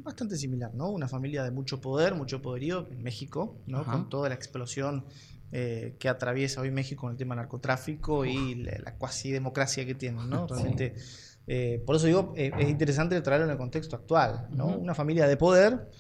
bastante 0.03 0.37
similar, 0.37 0.75
¿no? 0.75 0.89
Una 0.89 1.09
familia 1.09 1.45
de 1.45 1.51
mucho 1.51 1.81
poder, 1.81 2.15
mucho 2.15 2.41
poderío 2.41 2.89
en 2.91 3.03
México, 3.03 3.59
¿no? 3.67 3.85
Con 3.85 4.09
toda 4.09 4.29
la 4.31 4.35
explosión 4.35 5.05
eh, 5.53 5.97
que 5.99 6.09
atraviesa 6.09 6.61
hoy 6.61 6.71
México 6.71 7.03
con 7.03 7.11
el 7.13 7.17
tema 7.19 7.35
narcotráfico 7.35 8.25
y 8.25 8.55
la, 8.55 8.79
la 8.85 8.95
cuasi 8.97 9.31
democracia 9.31 9.85
que 9.85 9.95
tienen, 9.95 10.29
¿no? 10.31 10.47
Sí. 10.49 10.55
Realmente. 10.55 10.95
eh, 11.47 11.83
por 11.85 11.97
eso 11.97 12.07
digo, 12.07 12.33
eh, 12.37 12.53
es 12.59 12.69
interesante 12.71 13.21
traerlo 13.21 13.47
en 13.47 13.53
el 13.53 13.59
contexto 13.59 13.97
actual, 13.97 14.47
¿no? 14.53 14.67
Una 14.69 14.95
familia 14.95 15.27
de 15.27 15.37
poder, 15.37 15.91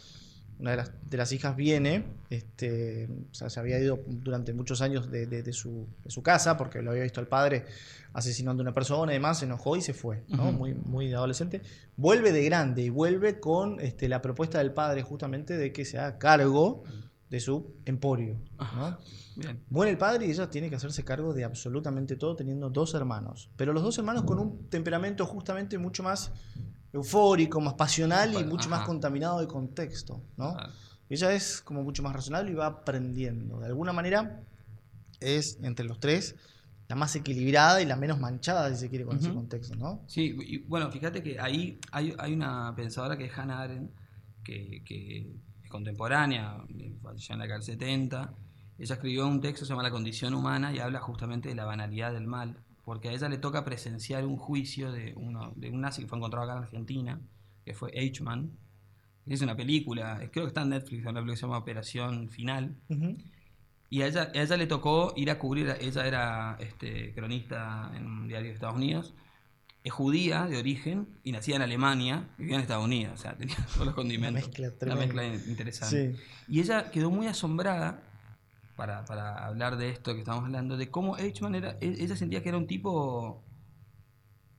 una 0.60 0.72
de 0.72 0.76
las, 0.76 0.92
de 1.08 1.16
las 1.16 1.32
hijas 1.32 1.56
viene, 1.56 2.04
este, 2.28 3.08
o 3.30 3.34
sea, 3.34 3.48
se 3.50 3.58
había 3.60 3.78
ido 3.80 4.00
durante 4.06 4.52
muchos 4.52 4.80
años 4.82 5.10
de, 5.10 5.26
de- 5.26 5.42
de 5.42 5.52
su, 5.52 5.86
de 6.04 6.10
su 6.10 6.22
casa 6.22 6.56
porque 6.56 6.82
lo 6.82 6.90
había 6.90 7.02
visto 7.02 7.20
al 7.20 7.26
padre 7.28 7.64
asesinando 8.12 8.62
a 8.62 8.64
una 8.64 8.72
persona 8.74 9.12
y 9.12 9.16
demás, 9.16 9.38
se 9.38 9.44
enojó 9.46 9.76
y 9.76 9.80
se 9.82 9.94
fue, 9.94 10.22
¿no? 10.28 10.52
Muy, 10.52 10.74
muy 10.74 11.08
de 11.08 11.14
adolescente. 11.14 11.62
Vuelve 11.96 12.32
de 12.32 12.44
grande 12.44 12.82
y 12.82 12.88
vuelve 12.90 13.40
con 13.40 13.80
este, 13.80 14.08
la 14.08 14.20
propuesta 14.20 14.58
del 14.58 14.72
padre 14.72 15.02
justamente 15.02 15.56
de 15.56 15.72
que 15.72 15.84
se 15.84 15.98
haga 15.98 16.18
cargo 16.18 16.82
de 17.30 17.38
su 17.40 17.74
emporio. 17.84 18.36
¿no? 18.58 18.98
Bien. 19.36 19.60
Muere 19.70 19.92
el 19.92 19.98
padre 19.98 20.26
y 20.26 20.30
ella 20.32 20.50
tiene 20.50 20.68
que 20.68 20.74
hacerse 20.76 21.04
cargo 21.04 21.32
de 21.32 21.44
absolutamente 21.44 22.16
todo 22.16 22.34
teniendo 22.34 22.68
dos 22.68 22.92
hermanos. 22.94 23.48
Pero 23.56 23.72
los 23.72 23.82
dos 23.84 23.96
hermanos 23.98 24.24
con 24.24 24.38
un 24.40 24.68
temperamento 24.68 25.24
justamente 25.24 25.78
mucho 25.78 26.02
más 26.02 26.32
eufórico, 26.92 27.60
más 27.60 27.74
pasional 27.74 28.34
y 28.34 28.44
mucho 28.44 28.68
más 28.68 28.86
contaminado 28.86 29.40
de 29.40 29.46
contexto. 29.46 30.20
¿no? 30.36 30.56
Ella 31.08 31.32
es 31.32 31.60
como 31.60 31.82
mucho 31.82 32.02
más 32.02 32.14
razonable 32.14 32.52
y 32.52 32.54
va 32.54 32.66
aprendiendo. 32.66 33.58
De 33.58 33.66
alguna 33.66 33.92
manera 33.92 34.42
es 35.20 35.58
entre 35.62 35.84
los 35.84 36.00
tres 36.00 36.36
la 36.90 36.96
más 36.96 37.14
equilibrada 37.14 37.80
y 37.80 37.86
la 37.86 37.94
menos 37.94 38.18
manchada, 38.18 38.68
si 38.70 38.74
se 38.74 38.90
quiere, 38.90 39.04
con 39.04 39.16
ese 39.16 39.32
contexto, 39.32 39.76
¿no? 39.76 40.02
Sí, 40.08 40.36
y 40.40 40.58
bueno, 40.58 40.90
fíjate 40.90 41.22
que 41.22 41.38
ahí 41.38 41.78
hay, 41.92 42.12
hay 42.18 42.32
una 42.32 42.74
pensadora 42.74 43.16
que 43.16 43.26
es 43.26 43.38
Hannah 43.38 43.60
Arendt, 43.60 43.92
que, 44.42 44.82
que 44.84 45.36
es 45.62 45.70
contemporánea, 45.70 46.56
falleció 47.00 47.34
en 47.34 47.38
la 47.38 47.44
década 47.44 47.60
del 47.60 47.66
70. 47.66 48.34
Ella 48.76 48.94
escribió 48.96 49.28
un 49.28 49.40
texto 49.40 49.60
que 49.60 49.66
se 49.66 49.72
llama 49.72 49.84
La 49.84 49.92
condición 49.92 50.34
humana 50.34 50.74
y 50.74 50.80
habla 50.80 50.98
justamente 50.98 51.48
de 51.48 51.54
la 51.54 51.64
banalidad 51.64 52.12
del 52.12 52.26
mal, 52.26 52.56
porque 52.90 53.08
a 53.08 53.12
ella 53.12 53.28
le 53.28 53.38
toca 53.38 53.64
presenciar 53.64 54.26
un 54.26 54.36
juicio 54.36 54.90
de, 54.90 55.14
uno, 55.16 55.52
de 55.54 55.70
un 55.70 55.80
nazi 55.80 56.02
que 56.02 56.08
fue 56.08 56.18
encontrado 56.18 56.44
acá 56.44 56.56
en 56.58 56.64
Argentina, 56.64 57.20
que 57.64 57.72
fue 57.72 57.92
Eichmann. 57.94 58.50
Es 59.26 59.42
una 59.42 59.54
película, 59.54 60.18
creo 60.32 60.44
que 60.46 60.48
está 60.48 60.62
en 60.62 60.70
Netflix, 60.70 61.02
una 61.04 61.12
película 61.12 61.34
que 61.34 61.36
se 61.36 61.42
llama 61.42 61.58
Operación 61.58 62.28
Final. 62.30 62.74
Ujú. 62.88 63.16
Y 63.90 64.02
a 64.02 64.08
ella, 64.08 64.32
a 64.34 64.42
ella 64.42 64.56
le 64.56 64.66
tocó 64.66 65.12
ir 65.14 65.30
a 65.30 65.38
cubrir, 65.38 65.72
ella 65.80 66.04
era 66.04 66.56
este, 66.58 67.14
cronista 67.14 67.92
en 67.94 68.06
un 68.06 68.26
diario 68.26 68.48
de 68.48 68.54
Estados 68.54 68.74
Unidos, 68.74 69.14
es 69.84 69.92
judía 69.92 70.46
de 70.46 70.58
origen 70.58 71.06
y 71.22 71.30
nacida 71.30 71.56
en 71.56 71.62
Alemania, 71.62 72.28
y 72.38 72.42
vivía 72.42 72.56
en 72.56 72.62
Estados 72.62 72.84
Unidos, 72.84 73.14
o 73.14 73.22
sea, 73.22 73.36
tenía 73.38 73.54
todos 73.72 73.86
los 73.86 73.94
condimentos. 73.94 74.48
mezcla 74.48 74.72
Una 74.82 74.96
mezcla 74.96 75.24
in- 75.24 75.44
interesante. 75.46 76.16
Sí. 76.16 76.22
Y 76.48 76.58
ella 76.58 76.90
quedó 76.90 77.08
muy 77.12 77.28
asombrada, 77.28 78.02
para, 78.80 79.04
para 79.04 79.44
hablar 79.44 79.76
de 79.76 79.90
esto 79.90 80.14
que 80.14 80.20
estamos 80.20 80.44
hablando, 80.44 80.78
de 80.78 80.90
cómo 80.90 81.18
Eichmann 81.18 81.54
era, 81.54 81.76
ella 81.82 82.16
sentía 82.16 82.42
que 82.42 82.48
era 82.48 82.56
un 82.56 82.66
tipo 82.66 83.44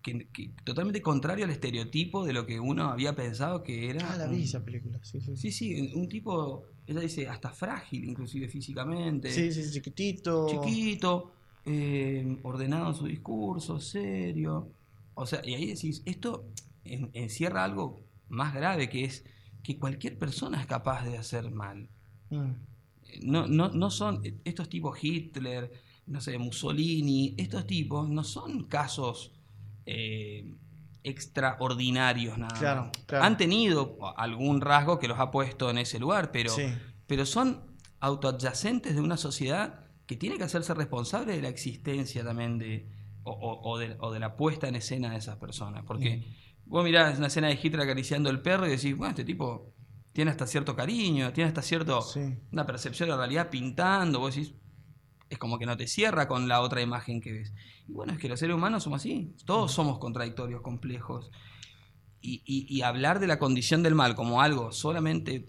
que, 0.04 0.28
que 0.30 0.52
totalmente 0.64 1.02
contrario 1.02 1.46
al 1.46 1.50
estereotipo 1.50 2.24
de 2.24 2.34
lo 2.34 2.46
que 2.46 2.60
uno 2.60 2.84
había 2.92 3.16
pensado 3.16 3.64
que 3.64 3.90
era. 3.90 4.14
Ah, 4.14 4.18
la 4.18 4.28
vi 4.28 4.44
esa 4.44 4.64
película. 4.64 5.00
Sí, 5.02 5.20
sí. 5.22 5.36
Sí, 5.36 5.52
sí, 5.52 5.92
un 5.96 6.08
tipo, 6.08 6.66
ella 6.86 7.00
dice, 7.00 7.28
hasta 7.28 7.50
frágil, 7.50 8.04
inclusive 8.04 8.48
físicamente 8.48 9.32
Sí, 9.32 9.52
sí, 9.52 9.64
sí, 9.64 9.72
chiquitito. 9.72 10.46
chiquito, 10.46 11.34
eh, 11.66 12.38
ordenado 12.44 12.90
en 12.90 12.94
su 12.94 13.06
discurso, 13.08 13.80
serio. 13.80 14.70
O 15.16 15.26
sea, 15.26 15.42
y 15.44 15.56
ahí 15.56 15.66
decís, 15.66 16.04
esto 16.06 16.46
en- 16.84 17.10
encierra 17.14 17.64
algo 17.64 18.04
más 18.30 18.54
grave 18.54 18.88
que 18.88 19.04
es 19.06 19.26
que 19.64 19.80
cualquier 19.80 20.20
persona 20.20 20.62
es 20.62 20.68
capaz 20.68 21.06
de 21.06 21.18
hacer 21.18 21.50
mal. 21.50 21.90
Mm. 22.30 22.52
No, 23.22 23.48
no, 23.48 23.70
no 23.70 23.90
son 23.92 24.22
estos 24.46 24.70
tipos 24.70 24.98
Hitler, 25.04 25.72
no 26.08 26.22
sé, 26.22 26.38
Mussolini, 26.38 27.36
estos 27.38 27.66
tipos 27.68 28.10
no 28.10 28.24
son 28.24 28.64
casos 28.66 29.32
eh, 29.86 30.54
extraordinarios 31.04 32.38
nada 32.38 32.58
Claro, 32.60 32.82
más. 32.86 32.92
claro. 33.06 33.26
Han 33.26 33.38
tenido 33.38 33.98
algún 34.18 34.62
rasgo 34.62 35.00
que 35.00 35.08
los 35.08 35.20
ha 35.20 35.32
puesto 35.32 35.70
en 35.70 35.78
ese 35.78 36.00
lugar, 36.00 36.32
pero 36.32 36.52
Sí. 36.52 36.66
pero 37.08 37.26
son 37.26 37.62
autoadyacentes 38.00 38.96
de 38.96 39.02
una 39.02 39.18
sociedad 39.18 39.80
que 40.06 40.16
tiene 40.18 40.38
que 40.38 40.44
hacerse 40.44 40.74
responsable 40.74 41.34
de 41.36 41.42
la 41.42 41.50
existencia 41.50 42.24
también 42.24 42.58
de 42.58 42.88
o, 43.24 43.32
o- 43.32 43.70
o 43.72 43.78
de, 43.78 43.96
o 44.00 44.12
de 44.12 44.20
la 44.20 44.36
puesta 44.36 44.68
en 44.68 44.76
escena 44.76 45.12
de 45.12 45.18
esas 45.18 45.38
personas. 45.38 45.84
Porque 45.86 46.24
vos 46.66 46.84
mirás 46.84 47.18
una 47.20 47.28
escena 47.28 47.48
de 47.50 47.60
Hitler 47.62 47.82
acariciando 47.82 48.30
el 48.32 48.42
perro 48.42 48.66
y 48.66 48.72
decís, 48.72 48.96
bueno, 48.98 49.12
este 49.12 49.24
tipo 49.24 49.74
tiene 50.14 50.32
hasta 50.32 50.46
cierto 50.48 50.76
cariño, 50.76 51.32
tiene 51.34 51.48
hasta 51.48 51.62
cierto 51.62 52.02
Sí. 52.02 52.36
una 52.52 52.66
percepción 52.66 53.08
de 53.08 53.12
la 53.12 53.18
realidad 53.18 53.50
pintando, 53.50 54.20
vos 54.20 54.36
decís, 54.36 54.54
es 55.30 55.38
como 55.38 55.58
que 55.58 55.66
no 55.66 55.78
te 55.78 55.88
cierra 55.88 56.28
con 56.28 56.48
la 56.48 56.60
otra 56.62 56.82
imagen 56.82 57.22
que 57.22 57.32
ves. 57.32 57.54
Y 57.88 57.94
bueno, 57.94 58.12
es 58.14 58.20
que 58.20 58.28
los 58.28 58.40
seres 58.40 58.56
humanos 58.56 58.84
somos 58.84 59.02
así, 59.02 59.34
todos 59.46 59.72
somos 59.72 60.00
contradictorios, 60.00 60.62
complejos. 60.62 61.32
Y, 62.22 62.44
y- 62.46 62.68
y 62.70 62.82
hablar 62.84 63.20
de 63.20 63.28
la 63.28 63.40
condición 63.40 63.82
del 63.82 63.96
mal 63.96 64.14
como 64.16 64.42
algo 64.42 64.72
solamente 64.72 65.48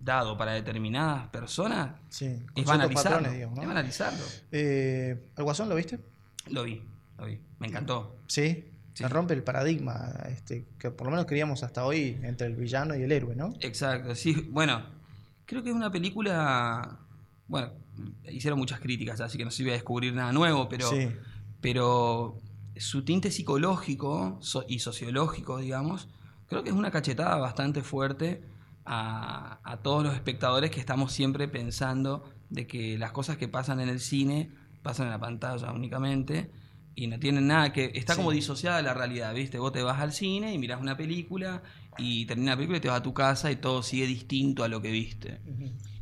dado 0.00 0.36
para 0.36 0.52
determinadas 0.52 1.28
personas 1.28 1.98
Sí. 2.10 2.26
es 2.54 2.64
banalizarlo. 2.64 3.10
patrones, 3.18 3.32
digamos, 3.32 3.56
¿no? 3.56 3.62
Es 3.62 3.68
banalizarlo. 3.68 4.24
Eh, 4.52 5.28
¿El 5.36 5.44
Guasón 5.44 5.68
lo 5.68 5.74
viste? 5.76 5.98
Lo 6.48 6.64
vi, 6.64 6.82
lo 7.18 7.26
vi. 7.26 7.40
Me 7.58 7.68
encantó. 7.68 8.16
Sí. 8.26 8.68
Sí. 8.94 9.04
Se 9.04 9.08
rompe 9.08 9.34
el 9.34 9.42
paradigma 9.42 10.12
este, 10.28 10.66
que 10.78 10.90
por 10.90 11.06
lo 11.06 11.12
menos 11.12 11.26
queríamos 11.26 11.62
hasta 11.62 11.84
hoy 11.86 12.18
entre 12.22 12.46
el 12.46 12.56
villano 12.56 12.94
y 12.94 13.02
el 13.02 13.12
héroe, 13.12 13.34
¿no? 13.34 13.54
Exacto, 13.60 14.14
sí. 14.14 14.48
Bueno, 14.50 14.82
creo 15.46 15.62
que 15.62 15.70
es 15.70 15.74
una 15.74 15.90
película. 15.90 16.98
Bueno, 17.46 17.72
hicieron 18.30 18.58
muchas 18.58 18.80
críticas, 18.80 19.20
así 19.20 19.38
que 19.38 19.44
no 19.44 19.50
se 19.50 19.62
iba 19.62 19.72
a 19.72 19.74
descubrir 19.74 20.14
nada 20.14 20.32
nuevo, 20.32 20.68
pero. 20.68 20.90
sí. 20.90 21.08
pero 21.60 22.38
su 22.76 23.04
tinte 23.04 23.30
psicológico 23.30 24.40
y 24.66 24.78
sociológico, 24.78 25.58
digamos, 25.58 26.08
creo 26.46 26.64
que 26.64 26.70
es 26.70 26.76
una 26.76 26.90
cachetada 26.90 27.36
bastante 27.36 27.82
fuerte 27.82 28.42
a, 28.84 29.60
a 29.62 29.76
todos 29.78 30.02
los 30.02 30.14
espectadores 30.14 30.70
que 30.70 30.80
estamos 30.80 31.12
siempre 31.12 31.48
pensando 31.48 32.24
de 32.50 32.66
que 32.66 32.98
las 32.98 33.12
cosas 33.12 33.36
que 33.36 33.48
pasan 33.48 33.80
en 33.80 33.88
el 33.88 34.00
cine 34.00 34.50
pasan 34.82 35.06
en 35.06 35.12
la 35.12 35.20
pantalla 35.20 35.72
únicamente 35.72 36.50
y 36.94 37.06
no 37.06 37.18
tienen 37.18 37.46
nada 37.46 37.72
que... 37.72 37.90
Está 37.94 38.16
como 38.16 38.30
disociada 38.30 38.76
de 38.78 38.82
la 38.82 38.94
realidad, 38.94 39.34
¿viste? 39.34 39.58
Vos 39.58 39.72
te 39.72 39.82
vas 39.82 40.00
al 40.00 40.12
cine 40.12 40.52
y 40.52 40.58
mirás 40.58 40.80
una 40.80 40.96
película 40.96 41.62
y 41.98 42.26
termina 42.26 42.52
la 42.52 42.56
película 42.56 42.78
y 42.78 42.80
te 42.80 42.88
vas 42.88 42.98
a 43.00 43.02
tu 43.02 43.14
casa 43.14 43.50
y 43.50 43.56
todo 43.56 43.82
sigue 43.82 44.06
distinto 44.06 44.64
a 44.64 44.68
lo 44.68 44.80
que 44.82 44.90
viste. 44.90 45.40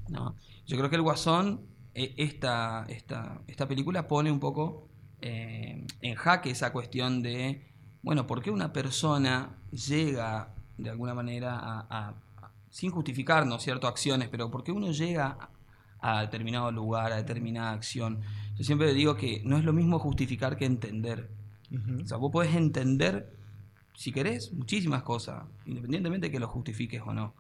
¿no? 0.09 0.35
Yo 0.67 0.77
creo 0.77 0.91
que 0.91 0.97
el 0.97 1.03
Guasón, 1.03 1.61
eh, 1.95 2.15
esta, 2.17 2.87
esta, 2.89 3.41
esta 3.47 3.67
película 3.69 4.09
pone 4.09 4.31
un 4.33 4.41
poco 4.41 4.89
eh, 5.21 5.85
en 6.01 6.15
jaque 6.17 6.51
esa 6.51 6.73
cuestión 6.73 7.23
de, 7.23 7.67
bueno, 8.03 8.27
¿por 8.27 8.43
qué 8.43 8.51
una 8.51 8.73
persona 8.73 9.57
llega 9.71 10.55
de 10.79 10.91
alguna 10.91 11.15
manera 11.15 11.59
a, 11.59 11.81
a- 11.81 12.09
a- 12.43 12.51
sin 12.71 12.91
justificarnos 12.91 13.63
ciertas 13.63 13.91
acciones, 13.91 14.29
pero 14.29 14.51
por 14.51 14.63
qué 14.65 14.73
uno 14.73 14.91
llega 14.93 15.51
a, 16.01 16.21
determinado 16.23 16.71
lugar, 16.73 17.13
a 17.13 17.17
determinada 17.17 17.73
acción? 17.73 18.21
Yo 18.57 18.65
siempre 18.65 18.93
digo 18.95 19.17
que 19.17 19.43
no 19.45 19.57
es 19.57 19.65
lo 19.65 19.73
mismo 19.73 19.99
justificar 19.99 20.57
que 20.57 20.65
entender. 20.67 21.31
O 22.03 22.07
sea, 22.07 22.17
vos 22.17 22.33
podés 22.33 22.55
entender, 22.55 23.33
si 23.95 24.11
querés, 24.13 24.53
muchísimas 24.53 25.03
cosas, 25.03 25.45
independientemente 25.67 26.27
de 26.27 26.33
que 26.33 26.41
lo 26.41 26.49
justifiques 26.49 27.01
o 27.05 27.13
no. 27.15 27.35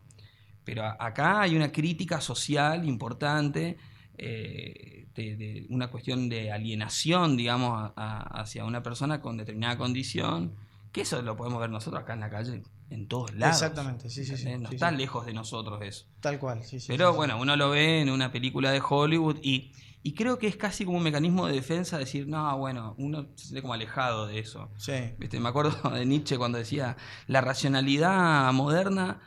Pero 0.64 0.84
acá 0.84 1.40
hay 1.40 1.56
una 1.56 1.72
crítica 1.72 2.20
social 2.20 2.86
importante, 2.88 3.76
eh, 4.18 5.06
de, 5.14 5.36
de 5.36 5.66
una 5.70 5.88
cuestión 5.88 6.28
de 6.28 6.52
alienación, 6.52 7.36
digamos, 7.36 7.72
a- 7.74 7.92
a- 7.96 8.40
hacia 8.42 8.64
una 8.64 8.82
persona 8.82 9.20
con 9.20 9.36
determinada 9.36 9.76
condición, 9.78 10.52
que 10.92 11.00
eso 11.02 11.20
lo 11.22 11.36
podemos 11.36 11.60
ver 11.60 11.70
nosotros 11.70 12.02
acá 12.02 12.12
en 12.14 12.20
la 12.20 12.30
calle 12.30 12.62
en 12.90 13.08
todos 13.08 13.34
lados. 13.34 13.56
Exactamente, 13.62 14.10
sí, 14.10 14.24
sí, 14.24 14.36
sí. 14.36 14.56
No 14.58 14.68
sí, 14.68 14.74
está 14.74 14.90
sí. 14.90 14.96
lejos 14.96 15.24
de 15.26 15.32
nosotros 15.32 15.80
eso. 15.82 16.06
Tal 16.20 16.38
cual, 16.38 16.62
sí, 16.64 16.80
sí. 16.80 16.86
Pero 16.88 17.14
bueno, 17.14 17.40
uno 17.40 17.56
lo 17.56 17.70
ve 17.70 18.00
en 18.00 18.10
una 18.10 18.30
película 18.32 18.70
de 18.72 18.82
Hollywood 18.86 19.38
y, 19.42 19.72
y 20.02 20.14
creo 20.14 20.38
que 20.38 20.46
es 20.48 20.56
casi 20.56 20.84
como 20.84 20.98
un 20.98 21.04
mecanismo 21.04 21.46
de 21.46 21.54
defensa 21.54 21.98
decir, 21.98 22.26
no, 22.28 22.56
bueno, 22.58 22.94
uno 22.98 23.28
se 23.36 23.44
siente 23.46 23.62
como 23.62 23.74
alejado 23.74 24.26
de 24.26 24.38
eso. 24.40 24.70
Sí. 24.76 24.92
¿Viste? 25.18 25.38
Me 25.40 25.48
acuerdo 25.48 25.90
de 25.94 26.04
Nietzsche 26.04 26.36
cuando 26.36 26.58
decía, 26.58 26.96
la 27.26 27.40
racionalidad 27.40 28.52
moderna 28.52 29.20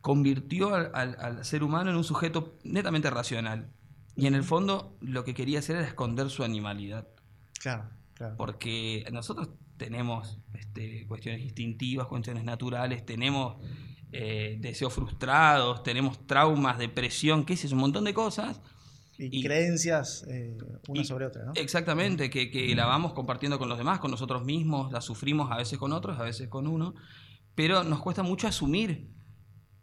convirtió 0.00 0.74
al, 0.74 0.90
al- 0.94 1.16
al 1.20 1.44
ser 1.44 1.62
humano 1.62 1.90
en 1.90 1.96
un 1.96 2.04
sujeto 2.04 2.58
netamente 2.64 3.10
racional. 3.10 3.70
Y 4.16 4.26
en 4.26 4.34
el 4.34 4.44
fondo 4.44 4.96
lo 5.00 5.24
que 5.24 5.34
quería 5.34 5.60
hacer 5.60 5.76
era 5.76 5.86
esconder 5.86 6.30
su 6.30 6.42
animalidad. 6.44 7.08
Claro, 7.60 7.84
claro. 8.14 8.36
Porque 8.36 9.06
nosotros 9.12 9.50
tenemos 9.80 10.38
este, 10.52 11.06
cuestiones 11.06 11.40
instintivas, 11.40 12.06
cuestiones 12.06 12.44
naturales, 12.44 13.06
tenemos 13.06 13.56
eh, 14.12 14.58
deseos 14.60 14.92
frustrados, 14.92 15.82
tenemos 15.82 16.26
traumas, 16.26 16.78
depresión, 16.78 17.44
qué 17.46 17.56
sé 17.56 17.66
yo, 17.66 17.76
un 17.76 17.80
montón 17.80 18.04
de 18.04 18.12
cosas. 18.12 18.60
Y, 19.18 19.38
y- 19.38 19.42
creencias 19.42 20.26
eh, 20.28 20.58
una 20.88 21.00
y- 21.00 21.04
sobre 21.06 21.24
otra, 21.26 21.44
¿no? 21.44 21.52
Exactamente, 21.54 22.28
que, 22.28 22.50
que 22.50 22.74
la 22.74 22.84
vamos 22.84 23.14
compartiendo 23.14 23.58
con 23.58 23.68
los 23.70 23.78
demás, 23.78 24.00
con 24.00 24.10
nosotros 24.10 24.44
mismos, 24.44 24.92
la 24.92 25.00
sufrimos 25.00 25.50
a 25.50 25.56
veces 25.56 25.78
con 25.78 25.92
otros, 25.92 26.18
a 26.18 26.24
veces 26.24 26.48
con 26.48 26.66
uno, 26.66 26.94
pero 27.54 27.82
nos 27.82 28.00
cuesta 28.00 28.22
mucho 28.22 28.48
asumir 28.48 29.08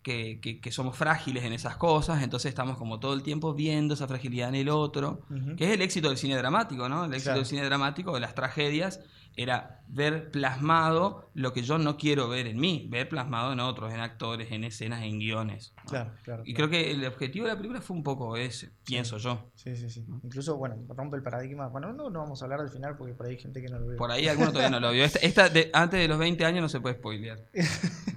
que, 0.08 0.40
que- 0.40 0.62
que 0.62 0.72
somos 0.72 0.96
frágiles 0.96 1.44
en 1.44 1.52
esas 1.52 1.76
cosas, 1.76 2.24
entonces 2.24 2.48
estamos 2.48 2.78
como 2.78 2.98
todo 3.02 3.14
el 3.14 3.24
tiempo 3.24 3.54
viendo 3.54 3.94
esa 3.94 4.08
fragilidad 4.08 4.48
en 4.48 4.56
el 4.56 4.70
otro, 4.70 5.24
Ujú. 5.30 5.58
que 5.58 5.66
es 5.66 5.72
el 5.72 5.82
éxito 5.82 6.08
del 6.08 6.18
cine 6.18 6.38
dramático, 6.38 6.88
¿no? 6.88 7.04
El 7.04 7.12
éxito 7.14 7.26
Claro. 7.32 7.40
del 7.40 7.46
cine 7.46 7.66
dramático, 7.66 8.14
de 8.14 8.22
las 8.22 8.34
tragedias, 8.34 9.02
era 9.40 9.82
ver 9.88 10.32
plasmado 10.32 11.30
lo 11.36 11.54
que 11.54 11.62
yo 11.62 11.78
no 11.78 11.96
quiero 11.98 12.28
ver 12.28 12.48
en 12.48 12.58
mí, 12.60 12.88
ver 12.90 13.08
plasmado 13.08 13.54
en 13.54 13.60
otros, 13.60 13.94
en 13.94 14.00
actores, 14.00 14.52
en 14.52 14.64
escenas, 14.64 15.04
en 15.04 15.20
guiones. 15.20 15.74
¿no? 15.84 15.90
Claro, 15.92 16.12
claro. 16.24 16.44
Y 16.46 16.54
creo 16.56 16.70
que 16.70 16.90
el 16.90 17.06
objetivo 17.06 17.46
de 17.46 17.52
la 17.52 17.58
película 17.58 17.80
fue 17.82 17.96
un 17.98 18.02
poco 18.04 18.36
ese, 18.38 18.72
pienso 18.84 19.18
yo. 19.20 19.52
Sí, 19.56 19.76
sí, 19.76 19.90
sí. 19.92 20.04
Incluso, 20.24 20.58
bueno, 20.58 20.78
rompe 20.90 21.18
el 21.18 21.22
paradigma. 21.24 21.68
Bueno, 21.68 21.94
no, 21.94 22.10
no 22.10 22.20
vamos 22.22 22.42
a 22.42 22.46
hablar 22.46 22.62
del 22.62 22.70
final 22.70 22.98
porque 22.98 23.14
por 23.14 23.28
ahí 23.28 23.34
hay 23.34 23.40
gente 23.42 23.62
que 23.62 23.68
no 23.68 23.78
lo 23.78 23.86
ve. 23.88 23.96
Por 23.98 24.10
ahí 24.10 24.28
alguno 24.28 24.50
todavía 24.52 24.72
no 24.72 24.80
lo 24.80 24.92
vio. 24.92 25.04
Esta, 25.04 25.20
esta 25.20 25.50
de- 25.50 25.70
antes 25.74 26.00
de 26.00 26.08
los 26.08 26.18
20 26.18 26.44
años 26.46 26.62
no 26.64 26.70
se 26.70 26.80
puede 26.80 26.96
spoilear. 26.96 27.38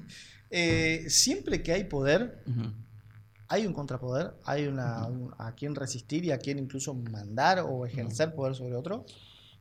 Eh, 0.50 1.04
siempre 1.08 1.62
que 1.62 1.72
hay 1.72 1.84
poder, 1.84 2.42
hay 3.48 3.66
un 3.66 3.72
contrapoder, 3.72 4.34
hay 4.44 4.66
una, 4.66 5.06
un- 5.06 5.32
a 5.38 5.54
quien 5.54 5.74
resistir 5.74 6.24
y 6.24 6.30
a 6.32 6.38
quien 6.38 6.58
incluso 6.58 6.94
mandar 6.94 7.60
o 7.60 7.86
ejercer 7.86 8.34
poder 8.34 8.54
sobre 8.54 8.74
otro. 8.76 9.04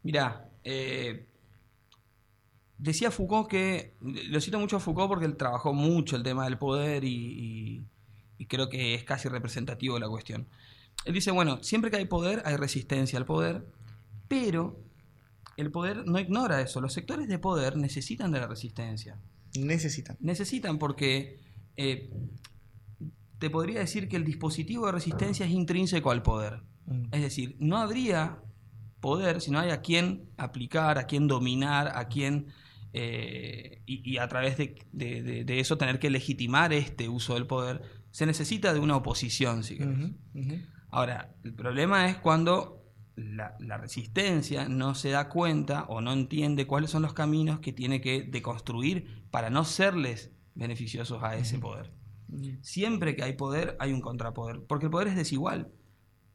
Mirá, 0.04 0.50
eh, 0.64 1.26
decía 2.78 3.12
Foucault 3.12 3.50
que, 3.50 3.96
lo 4.02 4.40
cito 4.42 4.60
mucho 4.60 4.78
a 4.78 4.80
Foucault 4.80 5.10
porque 5.10 5.26
él 5.26 5.36
trabajó 5.38 5.74
mucho 5.74 6.16
el 6.16 6.24
tema 6.24 6.46
del 6.46 6.58
poder 6.58 7.04
y, 7.04 7.10
y- 7.16 7.86
y 8.38 8.46
creo 8.46 8.70
que 8.70 8.96
es 8.96 9.04
casi 9.04 9.28
representativo 9.28 9.96
de 9.96 10.00
la 10.02 10.08
cuestión. 10.10 10.48
Él 11.06 11.14
dice, 11.14 11.32
bueno, 11.32 11.62
siempre 11.62 11.92
que 11.92 11.98
hay 11.98 12.06
poder 12.06 12.42
hay 12.46 12.56
resistencia 12.56 13.20
al 13.20 13.26
poder, 13.26 13.66
pero 14.30 14.80
el 15.58 15.72
poder 15.72 16.06
no 16.06 16.20
ignora 16.20 16.62
eso. 16.62 16.80
Los 16.80 16.94
sectores 16.94 17.28
de 17.28 17.38
poder 17.38 17.76
necesitan 17.76 18.32
de 18.32 18.40
la 18.40 18.48
resistencia. 18.48 19.18
Necesitan. 19.58 20.18
Necesitan 20.20 20.78
porque 20.80 21.40
eh, 21.78 22.10
te 23.40 23.50
podría 23.50 23.80
decir 23.80 24.08
que 24.10 24.16
el 24.18 24.26
dispositivo 24.26 24.86
de 24.88 24.92
resistencia 24.92 25.46
es 25.46 25.52
intrínseco 25.52 26.12
al 26.12 26.22
poder. 26.22 26.62
Mm. 26.86 27.06
Es 27.14 27.22
decir, 27.22 27.56
no 27.60 27.78
habría 27.78 28.40
poder 29.00 29.40
si 29.42 29.50
no 29.52 29.60
hay 29.60 29.70
a 29.72 29.82
quién 29.82 30.30
aplicar, 30.38 30.98
a 30.98 31.06
quién 31.08 31.28
dominar, 31.28 31.92
a 31.96 32.08
quién... 32.08 32.48
eh, 32.92 33.82
y, 33.86 34.02
y 34.14 34.18
a 34.18 34.28
través 34.28 34.58
de, 34.58 34.76
de- 34.92 35.22
de- 35.24 35.44
de 35.46 35.60
eso 35.60 35.78
tener 35.78 36.00
que 36.00 36.10
legitimar 36.10 36.74
este 36.74 37.08
uso 37.08 37.36
del 37.36 37.46
poder, 37.48 37.82
se 38.12 38.26
necesita 38.26 38.74
de 38.74 38.80
una 38.80 38.96
oposición, 38.98 39.64
si 39.64 39.78
querés. 39.78 39.96
Ahora, 40.90 41.34
el 41.44 41.54
problema 41.54 42.10
es 42.10 42.18
cuando 42.18 42.79
la, 43.20 43.56
la 43.60 43.78
resistencia 43.78 44.70
no 44.70 44.96
se 44.96 45.10
da 45.10 45.30
cuenta 45.30 45.84
o 45.90 46.02
no 46.02 46.14
entiende 46.14 46.66
cuáles 46.68 46.90
son 46.92 47.02
los 47.02 47.14
caminos 47.14 47.60
que 47.60 47.74
tiene 47.74 48.00
que 48.02 48.24
deconstruir 48.24 49.24
para 49.32 49.50
no 49.50 49.66
serles 49.66 50.32
beneficiosos 50.56 51.22
a 51.24 51.36
ese 51.36 51.60
poder. 51.60 51.92
Siempre 52.62 53.16
que 53.16 53.24
hay 53.24 53.34
poder, 53.34 53.76
hay 53.80 53.92
un 53.92 54.02
contrapoder, 54.02 54.62
porque 54.68 54.86
el 54.86 54.92
poder 54.92 55.08
es 55.10 55.16
desigual. 55.16 55.72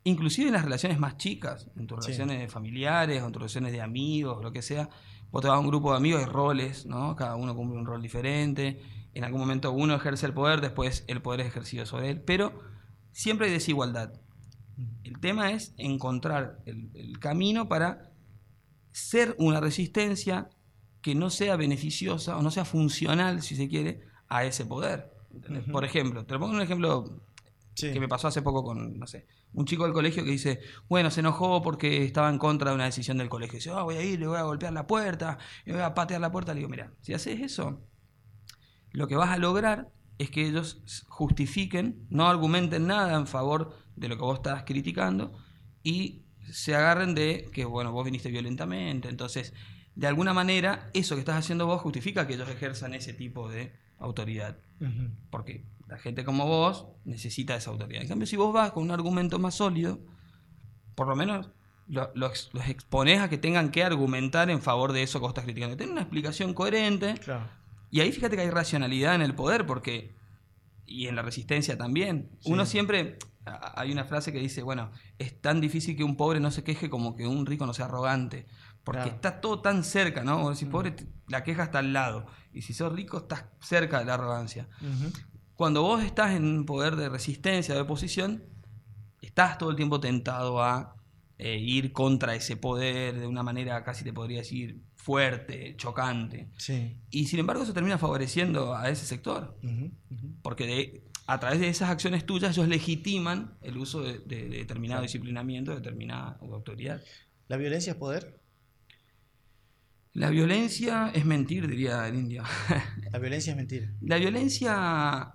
Inclusive 0.03 0.49
en 0.49 0.55
las 0.55 0.65
relaciones 0.65 0.99
más 0.99 1.17
chicas, 1.17 1.71
en 1.77 1.87
tus 1.87 2.05
Sí. 2.05 2.13
relaciones 2.13 2.53
familiares, 2.53 3.23
o 3.23 3.27
en 3.27 3.33
tus 3.33 3.41
relaciones 3.43 3.73
de 3.73 3.81
amigos, 3.81 4.43
lo 4.43 4.53
que 4.53 4.61
sea, 4.61 4.89
vos 5.31 5.41
te 5.43 5.49
vas 5.49 5.57
a 5.57 5.61
un 5.61 5.69
grupo 5.69 5.93
de 5.93 5.97
amigos, 5.99 6.21
hay 6.21 6.27
roles, 6.27 6.85
¿no? 6.87 7.17
Cada 7.17 7.37
uno 7.37 7.55
cumple 7.55 7.79
un 7.79 7.87
rol 7.87 8.03
diferente. 8.03 8.81
En 9.15 9.25
algún 9.25 9.41
momento 9.41 9.73
uno 9.73 9.95
ejerce 9.95 10.27
el 10.27 10.35
poder, 10.35 10.61
después 10.61 11.05
el 11.07 11.23
poder 11.23 11.41
es 11.41 11.47
ejercido 11.47 11.87
sobre 11.87 12.11
él, 12.11 12.21
pero 12.21 12.53
siempre 13.13 13.47
hay 13.47 13.53
desigualdad. 13.53 14.13
El 15.03 15.19
tema 15.21 15.53
es 15.53 15.75
encontrar 15.77 16.59
el, 16.67 16.91
el 16.95 17.19
camino 17.19 17.69
para 17.69 18.11
ser 18.91 19.35
una 19.39 19.61
resistencia 19.61 20.49
que 21.01 21.15
no 21.15 21.31
sea 21.31 21.57
beneficiosa 21.57 22.37
o 22.37 22.43
no 22.43 22.51
sea 22.51 22.65
funcional, 22.65 23.43
si 23.43 23.57
se 23.57 23.69
quiere, 23.69 24.01
a 24.29 24.45
ese 24.45 24.65
poder. 24.67 25.13
Por 25.71 25.85
ejemplo, 25.85 26.25
te 26.25 26.35
lo 26.35 26.41
pongo 26.41 26.55
un 26.55 26.63
ejemplo 26.63 27.21
Sí. 27.77 27.93
que 27.93 27.99
me 27.99 28.07
pasó 28.07 28.29
hace 28.29 28.41
poco 28.41 28.63
con, 28.63 28.97
no 29.01 29.07
sé, 29.09 29.27
un 29.53 29.65
chico 29.67 29.83
del 29.83 29.93
colegio 29.93 30.23
que 30.25 30.31
dice, 30.31 30.61
bueno, 30.89 31.11
se 31.11 31.21
enojó 31.21 31.61
porque 31.61 32.05
estaba 32.05 32.31
en 32.31 32.39
contra 32.39 32.71
de 32.71 32.77
una 32.77 32.85
decisión 32.85 33.19
del 33.19 33.29
colegio. 33.29 33.57
Dice, 33.59 33.71
"Ah, 33.71 33.83
voy 33.83 33.97
a 33.97 34.03
ir, 34.03 34.21
le 34.21 34.29
voy 34.29 34.39
a 34.39 34.43
golpear 34.43 34.73
la 34.73 34.87
puerta, 34.87 35.39
le 35.65 35.73
voy 35.73 35.83
a 35.83 35.93
patear 35.93 36.21
la 36.21 36.31
puerta. 36.31 36.55
Le 36.55 36.59
digo, 36.61 36.71
mira, 36.71 36.93
si 37.01 37.15
haces 37.15 37.41
eso, 37.41 37.83
lo 38.93 39.09
que 39.09 39.17
vas 39.17 39.31
a 39.31 39.39
lograr 39.39 39.91
es 40.19 40.31
que 40.31 40.47
ellos 40.47 41.05
justifiquen, 41.09 42.07
no 42.11 42.29
argumenten 42.29 42.87
nada 42.87 43.17
en 43.17 43.27
favor 43.27 43.75
de 43.97 44.09
lo 44.09 44.17
que 44.17 44.23
vos 44.23 44.37
estás 44.39 44.65
criticando 44.65 45.33
y 45.83 46.23
se 46.51 46.75
agarren 46.75 47.15
de 47.15 47.49
que, 47.53 47.65
bueno, 47.65 47.93
vos 47.93 48.05
viniste 48.05 48.31
violentamente. 48.31 49.09
Entonces, 49.09 49.53
de 49.95 50.07
alguna 50.07 50.35
manera, 50.35 50.91
eso 50.95 51.15
que 51.15 51.21
estás 51.21 51.37
haciendo 51.37 51.67
vos 51.67 51.81
justifica 51.81 52.27
que 52.27 52.35
ellos 52.35 52.49
ejerzan 52.49 52.95
ese 52.95 53.13
tipo 53.15 53.49
de 53.49 53.73
autoridad. 53.99 54.59
Porque 55.31 55.65
la 55.89 55.99
gente 55.99 56.25
como 56.25 56.47
vos 56.47 56.87
necesita 57.05 57.55
esa 57.57 57.71
autoridad. 57.71 58.03
En 58.03 58.09
cambio, 58.09 58.27
si 58.27 58.37
vos 58.37 58.53
vas 58.53 58.73
con 58.73 58.83
un 58.83 58.91
argumento 58.91 59.39
más 59.39 59.55
sólido, 59.55 60.01
por 60.95 61.09
lo 61.09 61.17
menos 61.17 61.49
lo- 61.89 62.11
los, 62.15 62.51
los 62.53 62.69
exponés 62.69 63.21
a 63.21 63.29
que 63.31 63.39
tengan 63.39 63.71
que 63.71 63.83
argumentar 63.85 64.51
en 64.51 64.61
favor 64.63 64.93
de 64.93 65.03
eso 65.03 65.19
que 65.19 65.23
vos 65.23 65.31
estás 65.31 65.45
criticando. 65.45 65.77
Ten 65.77 65.91
una 65.91 66.03
explicación 66.03 66.53
coherente. 66.55 67.15
Claro. 67.23 67.49
Y 67.91 68.01
ahí 68.01 68.11
fíjate 68.13 68.37
que 68.37 68.43
hay 68.43 68.51
racionalidad 68.51 69.15
en 69.15 69.23
el 69.23 69.35
poder, 69.35 69.65
porque. 69.67 70.13
Y 70.87 71.07
en 71.07 71.17
la 71.17 71.23
resistencia 71.23 71.79
también. 71.79 72.29
Sí. 72.41 72.53
Uno 72.53 72.67
siempre. 72.67 73.19
Hay 73.47 73.93
una 73.93 74.05
frase 74.05 74.33
que 74.33 74.39
dice: 74.39 74.63
bueno, 74.63 74.91
es 75.19 75.41
tan 75.41 75.61
difícil 75.61 75.97
que 75.97 76.05
un 76.05 76.17
pobre 76.17 76.41
no 76.41 76.51
se 76.51 76.65
queje 76.65 76.89
como 76.89 77.15
que 77.15 77.27
un 77.27 77.45
rico 77.47 77.67
no 77.67 77.75
sea 77.75 77.85
arrogante. 77.87 78.47
Porque 78.85 79.01
Claro. 79.03 79.15
está 79.17 79.41
todo 79.41 79.61
tan 79.61 79.83
cerca, 79.85 80.25
¿no? 80.25 80.39
Vos 80.43 80.57
decís, 80.59 80.69
Mm. 80.69 80.73
pobre, 80.73 80.95
la 81.29 81.43
queja 81.43 81.65
está 81.65 81.79
al 81.79 81.93
lado. 81.93 82.27
Y 82.53 82.63
si 82.63 82.75
sos 82.75 82.93
rico, 82.93 83.19
estás 83.19 83.45
cerca 83.61 83.99
de 83.99 84.05
la 84.05 84.15
arrogancia 84.15 84.69
cuando 85.55 85.83
vos 85.83 86.03
estás 86.03 86.33
en 86.33 86.45
un 86.45 86.67
poder 86.67 86.97
de 86.97 87.09
resistencia, 87.09 87.75
de 87.75 87.81
oposición, 87.81 88.43
estás 89.23 89.57
todo 89.57 89.71
el 89.71 89.77
tiempo 89.77 90.01
tentado 90.01 90.63
a 90.63 90.97
eh, 91.39 91.59
ir 91.59 91.93
contra 91.93 92.35
ese 92.35 92.57
poder 92.57 93.19
de 93.19 93.27
una 93.27 93.43
manera 93.43 93.83
casi 93.85 94.05
te 94.05 94.13
podría 94.13 94.39
decir 94.39 94.83
fuerte, 94.97 95.75
chocante. 95.77 96.49
Sí. 96.59 96.97
Y 97.11 97.27
sin 97.27 97.39
embargo 97.41 97.63
eso 97.63 97.73
termina 97.73 97.99
favoreciendo 97.99 98.75
a 98.75 98.89
ese 98.89 99.05
sector, 99.07 99.59
porque 100.43 100.67
de- 100.67 101.05
a 101.27 101.41
través 101.41 101.61
de 101.61 101.69
esas 101.69 101.91
acciones 101.91 102.27
tuyas 102.27 102.57
ellos 102.57 102.69
legitiman 102.69 103.57
el 103.63 103.79
uso 103.79 104.03
de, 104.03 104.19
de- 104.21 104.49
de 104.49 104.59
determinado 104.59 104.99
Claro. 104.99 105.03
disciplinamiento, 105.03 105.71
de 105.71 105.79
determinada 105.79 106.39
autoridad. 106.43 107.03
¿La 107.49 107.57
violencia 107.57 107.93
es 107.93 107.99
poder? 107.99 108.41
La 110.13 110.31
violencia 110.31 111.11
es 111.15 111.25
mentir, 111.25 111.67
diría 111.67 112.07
el 112.07 112.15
indio. 112.17 112.45
La 113.13 113.19
violencia 113.19 113.51
es 113.53 113.57
mentira. 113.57 113.93
La 114.01 114.17
violencia... 114.17 115.35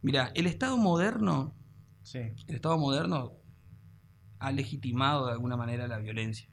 Mira, 0.00 0.32
el 0.34 0.46
Estado 0.46 0.76
moderno 0.76 1.56
Sí. 2.02 2.18
el 2.48 2.54
Estado 2.56 2.76
moderno 2.78 3.34
ha 4.40 4.50
legitimado 4.50 5.26
de 5.26 5.32
alguna 5.32 5.56
manera 5.56 5.86
la 5.86 5.98
violencia. 5.98 6.48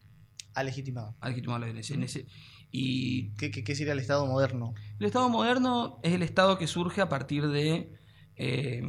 Ha 0.54 0.64
legitimado. 0.64 1.16
Ha 1.22 1.30
legitimado 1.30 1.60
la 1.60 1.66
violencia. 1.68 1.96
En 1.96 2.04
ese- 2.04 2.28
y 2.72 3.32
¿Qué, 3.36 3.50
qué, 3.50 3.64
qué 3.64 3.74
sería 3.76 3.94
el 3.94 4.00
Estado 4.00 4.26
moderno? 4.28 4.76
el 5.00 5.06
Estado 5.08 5.28
moderno 5.30 6.00
es 6.04 6.14
el 6.14 6.22
Estado 6.22 6.58
que 6.60 6.68
surge 6.68 7.02
a 7.02 7.10
partir 7.10 7.48
de 7.48 7.98
eh, 8.40 8.82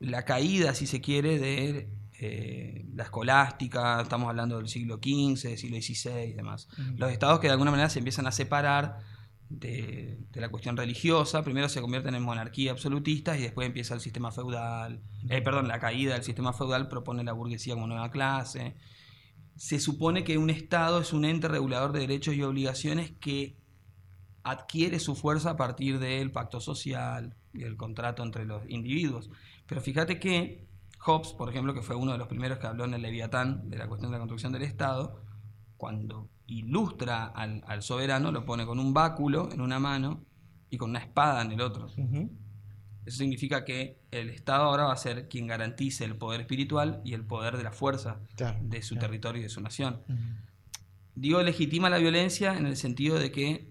la 0.00 0.24
caída, 0.24 0.74
si 0.74 0.86
se 0.86 1.00
quiere, 1.00 1.38
de 1.38 1.88
eh, 2.18 2.84
la 2.94 3.04
escolástica. 3.04 4.02
Estamos 4.02 4.28
hablando 4.28 4.58
del 4.58 4.68
siglo 4.68 4.96
XV, 4.96 5.56
siglo 5.56 5.80
XVI 5.80 6.30
y 6.30 6.32
demás. 6.32 6.68
Los 6.96 7.12
estados 7.12 7.38
que 7.38 7.46
de 7.46 7.52
alguna 7.52 7.70
manera 7.70 7.88
se 7.88 8.00
empiezan 8.00 8.26
a 8.26 8.32
separar 8.32 8.98
de, 9.48 10.18
de 10.32 10.40
la 10.40 10.48
cuestión 10.48 10.76
religiosa, 10.76 11.44
primero 11.44 11.68
se 11.68 11.80
convierten 11.80 12.16
en 12.16 12.22
monarquía 12.24 12.72
absolutistas 12.72 13.38
y 13.38 13.42
después 13.42 13.64
empieza 13.64 13.94
el 13.94 14.00
sistema 14.00 14.32
feudal, 14.32 15.02
eh, 15.28 15.40
perdón, 15.40 15.68
la 15.68 15.78
caída 15.78 16.14
del 16.14 16.24
sistema 16.24 16.52
feudal 16.52 16.88
propone 16.88 17.22
la 17.22 17.32
burguesía 17.32 17.74
como 17.74 17.86
nueva 17.86 18.10
clase. 18.10 18.74
Se 19.54 19.78
supone 19.78 20.24
que 20.24 20.36
un 20.36 20.50
estado 20.50 21.00
es 21.00 21.12
un 21.12 21.24
ente 21.24 21.46
regulador 21.46 21.92
de 21.92 22.00
derechos 22.00 22.34
y 22.34 22.42
obligaciones 22.42 23.12
que 23.20 23.56
adquiere 24.42 24.98
su 24.98 25.14
fuerza 25.14 25.50
a 25.50 25.56
partir 25.56 26.00
del 26.00 26.32
pacto 26.32 26.60
social 26.60 27.36
el 27.64 27.76
contrato 27.76 28.22
entre 28.22 28.44
los 28.44 28.62
individuos. 28.68 29.30
Pero 29.66 29.80
fíjate 29.80 30.18
que 30.18 30.66
Hobbes, 31.00 31.32
por 31.34 31.48
ejemplo, 31.48 31.74
que 31.74 31.82
fue 31.82 31.94
uno 31.96 32.12
de 32.12 32.18
los 32.18 32.28
primeros 32.28 32.58
que 32.58 32.66
habló 32.66 32.84
en 32.84 32.94
el 32.94 33.02
Leviatán 33.02 33.68
de 33.70 33.78
la 33.78 33.86
cuestión 33.86 34.10
de 34.10 34.16
la 34.16 34.20
construcción 34.20 34.52
del 34.52 34.62
Estado, 34.62 35.22
cuando 35.76 36.28
ilustra 36.46 37.26
al, 37.26 37.62
al 37.66 37.82
soberano, 37.82 38.32
lo 38.32 38.44
pone 38.44 38.64
con 38.66 38.78
un 38.78 38.94
báculo 38.94 39.48
en 39.52 39.60
una 39.60 39.78
mano 39.78 40.24
y 40.70 40.78
con 40.78 40.90
una 40.90 41.00
espada 41.00 41.42
en 41.42 41.52
el 41.52 41.60
otro. 41.60 41.88
Eso 43.04 43.18
significa 43.18 43.64
que 43.64 44.00
el 44.10 44.30
Estado 44.30 44.64
ahora 44.64 44.84
va 44.84 44.92
a 44.92 44.96
ser 44.96 45.28
quien 45.28 45.46
garantice 45.46 46.04
el 46.04 46.16
poder 46.16 46.40
espiritual 46.40 47.02
y 47.04 47.12
el 47.14 47.24
poder 47.24 47.56
de 47.56 47.62
la 47.62 47.70
fuerza 47.70 48.20
Claro, 48.34 48.58
de 48.62 48.82
su 48.82 48.94
claro. 48.94 49.06
territorio 49.08 49.40
y 49.40 49.42
de 49.44 49.48
su 49.48 49.60
nación. 49.60 50.00
Ujú. 50.08 50.18
Digo 51.14 51.42
legitima 51.42 51.88
la 51.88 51.98
violencia 51.98 52.56
en 52.58 52.66
el 52.66 52.76
sentido 52.76 53.18
de 53.18 53.30
que 53.30 53.70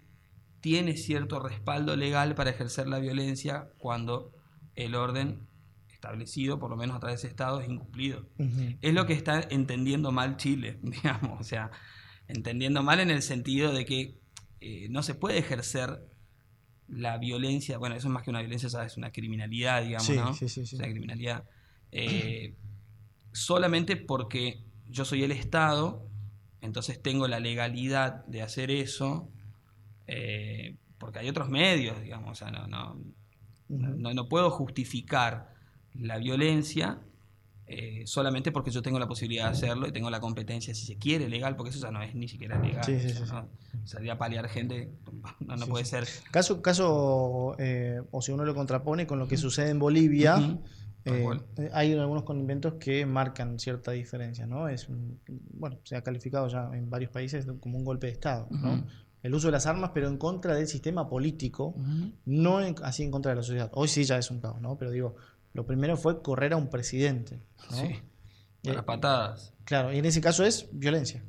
tiene 0.66 0.98
cierto 0.98 1.40
respaldo 1.40 1.96
legal 1.96 2.34
para 2.34 2.50
ejercer 2.50 2.88
la 2.88 2.98
violencia 2.98 3.70
cuando 3.78 4.32
el 4.74 4.96
orden 4.96 5.48
establecido, 5.94 6.58
por 6.58 6.72
lo 6.72 6.76
menos 6.76 6.96
a 6.96 7.00
través 7.00 7.22
de 7.22 7.28
ese 7.28 7.32
Estado, 7.32 7.62
es 7.62 7.70
incumplido. 7.70 8.28
Es 8.82 8.92
lo 8.96 9.06
que 9.06 9.14
está 9.14 9.42
entendiendo 9.52 10.12
mal 10.12 10.38
Chile, 10.38 10.80
digamos. 10.82 11.40
O 11.40 11.44
sea, 11.44 11.70
entendiendo 12.28 12.82
mal 12.82 13.00
en 13.00 13.12
el 13.12 13.22
sentido 13.22 13.72
de 13.74 13.86
que 13.86 14.18
eh, 14.60 14.88
no 14.90 15.04
se 15.04 15.14
puede 15.14 15.38
ejercer 15.38 16.00
la 16.88 17.20
violencia. 17.20 17.78
Bueno, 17.78 17.94
eso 17.96 18.08
es 18.08 18.14
más 18.16 18.24
que 18.24 18.32
una 18.32 18.40
violencia, 18.40 18.68
¿sabes? 18.68 18.94
es 18.94 18.98
una 18.98 19.12
criminalidad, 19.12 19.84
digamos, 19.84 20.08
Sí, 20.08 20.16
¿no? 20.16 20.34
sí, 20.34 20.50
sí, 20.50 20.66
sí. 20.66 20.76
Es 20.78 20.80
una 20.82 20.90
criminalidad. 20.90 21.44
eh, 21.92 22.56
solamente 23.34 23.98
porque 23.98 24.64
yo 24.88 25.06
soy 25.06 25.22
el 25.24 25.32
Estado, 25.32 26.10
entonces 26.62 27.00
tengo 27.04 27.28
la 27.28 27.40
legalidad 27.40 28.26
de 28.26 28.42
hacer 28.42 28.72
eso, 28.72 29.30
eh, 30.08 30.76
porque 30.98 31.20
hay 31.20 31.30
otros 31.30 31.50
medios, 31.50 32.02
digamos. 32.02 32.32
O 32.32 32.36
sea, 32.36 32.52
no, 32.52 32.68
no, 32.68 33.02
no, 33.70 34.14
no 34.14 34.28
puedo 34.28 34.50
justificar 34.50 35.54
la 35.94 36.18
violencia 36.18 37.00
eh, 37.68 38.04
solamente 38.06 38.52
porque 38.52 38.70
yo 38.70 38.82
tengo 38.82 39.00
la 39.00 39.08
posibilidad 39.08 39.46
de 39.46 39.52
hacerlo 39.52 39.88
y 39.88 39.92
tengo 39.92 40.10
la 40.10 40.20
competencia, 40.20 40.76
si 40.76 40.86
se 40.86 40.98
quiere, 40.98 41.28
legal, 41.30 41.56
porque 41.56 41.72
eso 41.72 41.80
ya 41.80 41.92
no 41.92 42.02
es 42.04 42.14
ni 42.14 42.28
siquiera 42.28 42.60
legal. 42.60 42.84
Sí, 42.86 43.00
sí, 43.00 43.08
O 43.08 43.26
sea, 43.26 43.26
sí, 43.26 43.32
¿no? 43.34 43.50
Salir 43.86 44.12
a 44.12 44.18
paliar 44.18 44.48
gente 44.50 44.92
no, 45.40 45.68
puede 45.68 45.86
ser. 45.86 46.06
Caso, 46.32 46.62
caso 46.62 47.56
eh, 47.60 48.02
o 48.12 48.22
si 48.22 48.32
uno 48.32 48.46
lo 48.46 48.54
contrapone 48.56 49.06
con 49.08 49.20
lo 49.20 49.28
que 49.28 49.38
sucede 49.38 49.70
en 49.70 49.80
Bolivia, 49.80 50.36
eh, 51.06 51.30
hay 51.74 51.94
algunos 51.94 52.24
conventos 52.24 52.76
que 52.76 53.06
marcan 53.06 53.60
cierta 53.60 53.92
diferencia, 53.92 54.48
¿no? 54.48 54.68
Es 54.68 54.90
un- 54.90 55.20
bueno, 55.54 55.78
se 55.84 55.96
ha 55.96 56.02
calificado 56.04 56.48
ya 56.48 56.70
en 56.74 56.90
varios 56.90 57.12
países 57.12 57.46
como 57.60 57.78
un 57.78 57.84
golpe 57.86 58.08
de 58.08 58.14
Estado, 58.14 58.48
¿no? 58.52 58.86
El 59.26 59.34
uso 59.34 59.48
de 59.48 59.54
las 59.54 59.66
armas, 59.66 59.90
pero 59.92 60.08
en 60.08 60.18
contra 60.18 60.54
del 60.54 60.68
sistema 60.68 61.10
político, 61.10 61.76
no 62.26 62.62
en- 62.62 62.76
así 62.84 63.02
en 63.02 63.10
contra 63.10 63.32
de 63.32 63.38
la 63.38 63.42
sociedad. 63.44 63.72
Hoy 63.74 63.88
sí 63.88 64.04
ya 64.04 64.20
es 64.20 64.30
un 64.30 64.40
caos, 64.40 64.62
¿no? 64.62 64.78
Pero 64.78 64.92
digo, 64.92 65.16
lo 65.54 65.66
primero 65.66 65.98
fue 65.98 66.22
correr 66.22 66.54
a 66.54 66.58
un 66.58 66.70
presidente, 66.70 67.42
¿no? 67.72 67.78
Sí, 67.78 67.88
a 68.66 68.70
las 68.70 68.78
Eh, 68.78 68.84
patadas. 68.84 69.54
Claro, 69.64 69.92
y 69.92 69.98
en 69.98 70.06
ese 70.06 70.22
caso 70.22 70.44
es 70.46 70.68
violencia. 70.72 71.24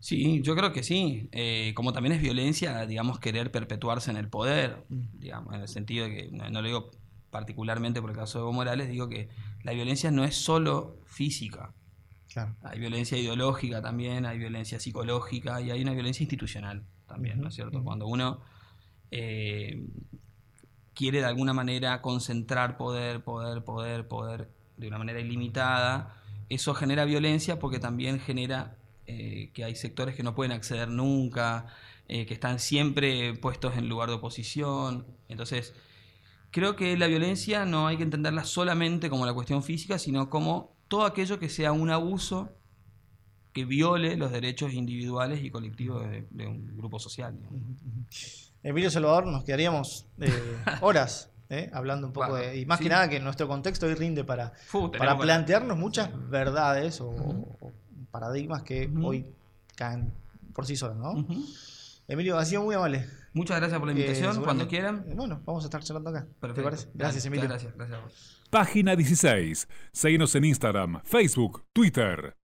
Sí, 0.00 0.40
yo 0.42 0.54
creo 0.56 0.72
que 0.72 0.82
sí. 0.82 1.28
Eh, 1.32 1.72
como 1.74 1.92
también 1.92 2.14
es 2.14 2.22
violencia, 2.22 2.86
digamos, 2.86 3.18
querer 3.18 3.50
perpetuarse 3.52 4.10
en 4.10 4.16
el 4.16 4.28
poder, 4.28 4.84
Mm. 4.88 5.02
digamos, 5.18 5.54
en 5.54 5.60
el 5.60 5.68
sentido 5.68 6.06
de 6.06 6.14
que, 6.14 6.30
no, 6.30 6.48
no 6.48 6.62
lo 6.62 6.66
digo 6.68 6.90
particularmente 7.30 8.00
por 8.00 8.08
el 8.10 8.16
caso 8.16 8.38
de 8.38 8.42
Evo 8.44 8.52
Morales, 8.54 8.88
digo 8.88 9.08
que 9.10 9.28
la 9.64 9.72
violencia 9.72 10.10
no 10.10 10.24
es 10.24 10.34
solo 10.34 10.98
física. 11.04 11.74
Claro. 12.32 12.56
Hay 12.62 12.78
violencia 12.78 13.18
ideológica 13.18 13.82
también, 13.82 14.24
hay 14.24 14.38
violencia 14.38 14.80
psicológica 14.80 15.60
y 15.60 15.70
hay 15.70 15.82
una 15.82 15.92
violencia 15.92 16.22
institucional 16.22 16.84
también, 17.08 17.40
¿no 17.40 17.48
es 17.48 17.54
cierto? 17.54 17.82
Cuando 17.82 18.06
uno 18.06 18.40
eh, 19.10 19.84
quiere 20.94 21.20
de 21.20 21.26
alguna 21.26 21.52
manera 21.52 22.00
concentrar 22.02 22.76
poder, 22.76 23.24
poder, 23.24 23.64
poder, 23.64 24.06
poder 24.06 24.48
de 24.76 24.88
una 24.88 24.98
manera 24.98 25.20
ilimitada, 25.20 26.14
eso 26.48 26.74
genera 26.74 27.04
violencia 27.04 27.58
porque 27.58 27.78
también 27.78 28.20
genera 28.20 28.76
eh, 29.06 29.50
que 29.54 29.64
hay 29.64 29.74
sectores 29.74 30.14
que 30.14 30.22
no 30.22 30.34
pueden 30.34 30.52
acceder 30.52 30.88
nunca, 30.88 31.66
eh, 32.08 32.26
que 32.26 32.34
están 32.34 32.58
siempre 32.58 33.34
puestos 33.34 33.76
en 33.76 33.88
lugar 33.88 34.08
de 34.08 34.16
oposición. 34.16 35.06
Entonces, 35.28 35.74
creo 36.50 36.76
que 36.76 36.96
la 36.96 37.06
violencia 37.06 37.64
no 37.64 37.86
hay 37.86 37.96
que 37.96 38.02
entenderla 38.02 38.44
solamente 38.44 39.10
como 39.10 39.26
la 39.26 39.34
cuestión 39.34 39.62
física, 39.62 39.98
sino 39.98 40.30
como 40.30 40.76
todo 40.88 41.04
aquello 41.04 41.38
que 41.38 41.48
sea 41.48 41.72
un 41.72 41.90
abuso 41.90 42.50
que 43.58 43.64
viole 43.64 44.16
los 44.16 44.30
derechos 44.32 44.72
individuales 44.72 45.42
y 45.42 45.50
colectivos 45.50 46.08
de, 46.08 46.26
de 46.30 46.46
un 46.46 46.76
grupo 46.76 46.98
social. 46.98 47.34
digamos. 47.36 48.52
Emilio 48.62 48.90
Salvador, 48.90 49.26
nos 49.26 49.44
quedaríamos 49.44 50.06
eh, 50.20 50.30
horas 50.80 51.30
eh, 51.48 51.70
hablando 51.72 52.06
un 52.08 52.12
poco 52.12 52.30
Bueno, 52.30 52.46
de. 52.46 52.58
Y 52.60 52.66
más 52.66 52.78
sí. 52.78 52.84
que 52.84 52.90
nada 52.90 53.08
que 53.08 53.20
nuestro 53.20 53.48
contexto 53.48 53.86
hoy 53.86 53.94
rinde 53.94 54.24
para, 54.24 54.50
Fu, 54.66 54.90
para 54.90 55.04
tenemos- 55.12 55.24
plantearnos 55.24 55.78
muchas 55.78 56.10
verdades 56.28 57.00
o, 57.00 57.56
paradigmas 58.10 58.62
que 58.62 58.90
hoy 59.02 59.26
caen 59.76 60.12
por 60.54 60.66
sí 60.66 60.76
solos. 60.76 60.98
Emilio, 62.08 62.38
ha 62.38 62.44
sido 62.44 62.62
muy 62.62 62.74
amable. 62.74 63.06
Muchas 63.34 63.58
gracias 63.58 63.78
por 63.78 63.86
la 63.88 63.92
Eh, 63.94 64.00
invitación, 64.00 64.42
cuando 64.42 64.66
quieran. 64.66 65.04
Bueno, 65.14 65.40
vamos 65.44 65.62
a 65.64 65.66
estar 65.66 65.82
charlando 65.82 66.10
acá. 66.10 66.26
¿Te 66.26 66.34
Perfecto. 66.40 66.64
parece? 66.64 66.88
Gracias, 66.94 67.26
Emilio. 67.26 67.48
Gracias, 67.48 67.74
gracias 67.76 67.98
a 67.98 68.02
vos. 68.02 68.40
Página 68.50 68.96
16. 68.96 69.68
Seguinos 69.92 70.34
en 70.34 70.44
Instagram, 70.44 71.00
Facebook, 71.04 71.64
Twitter. 71.74 72.38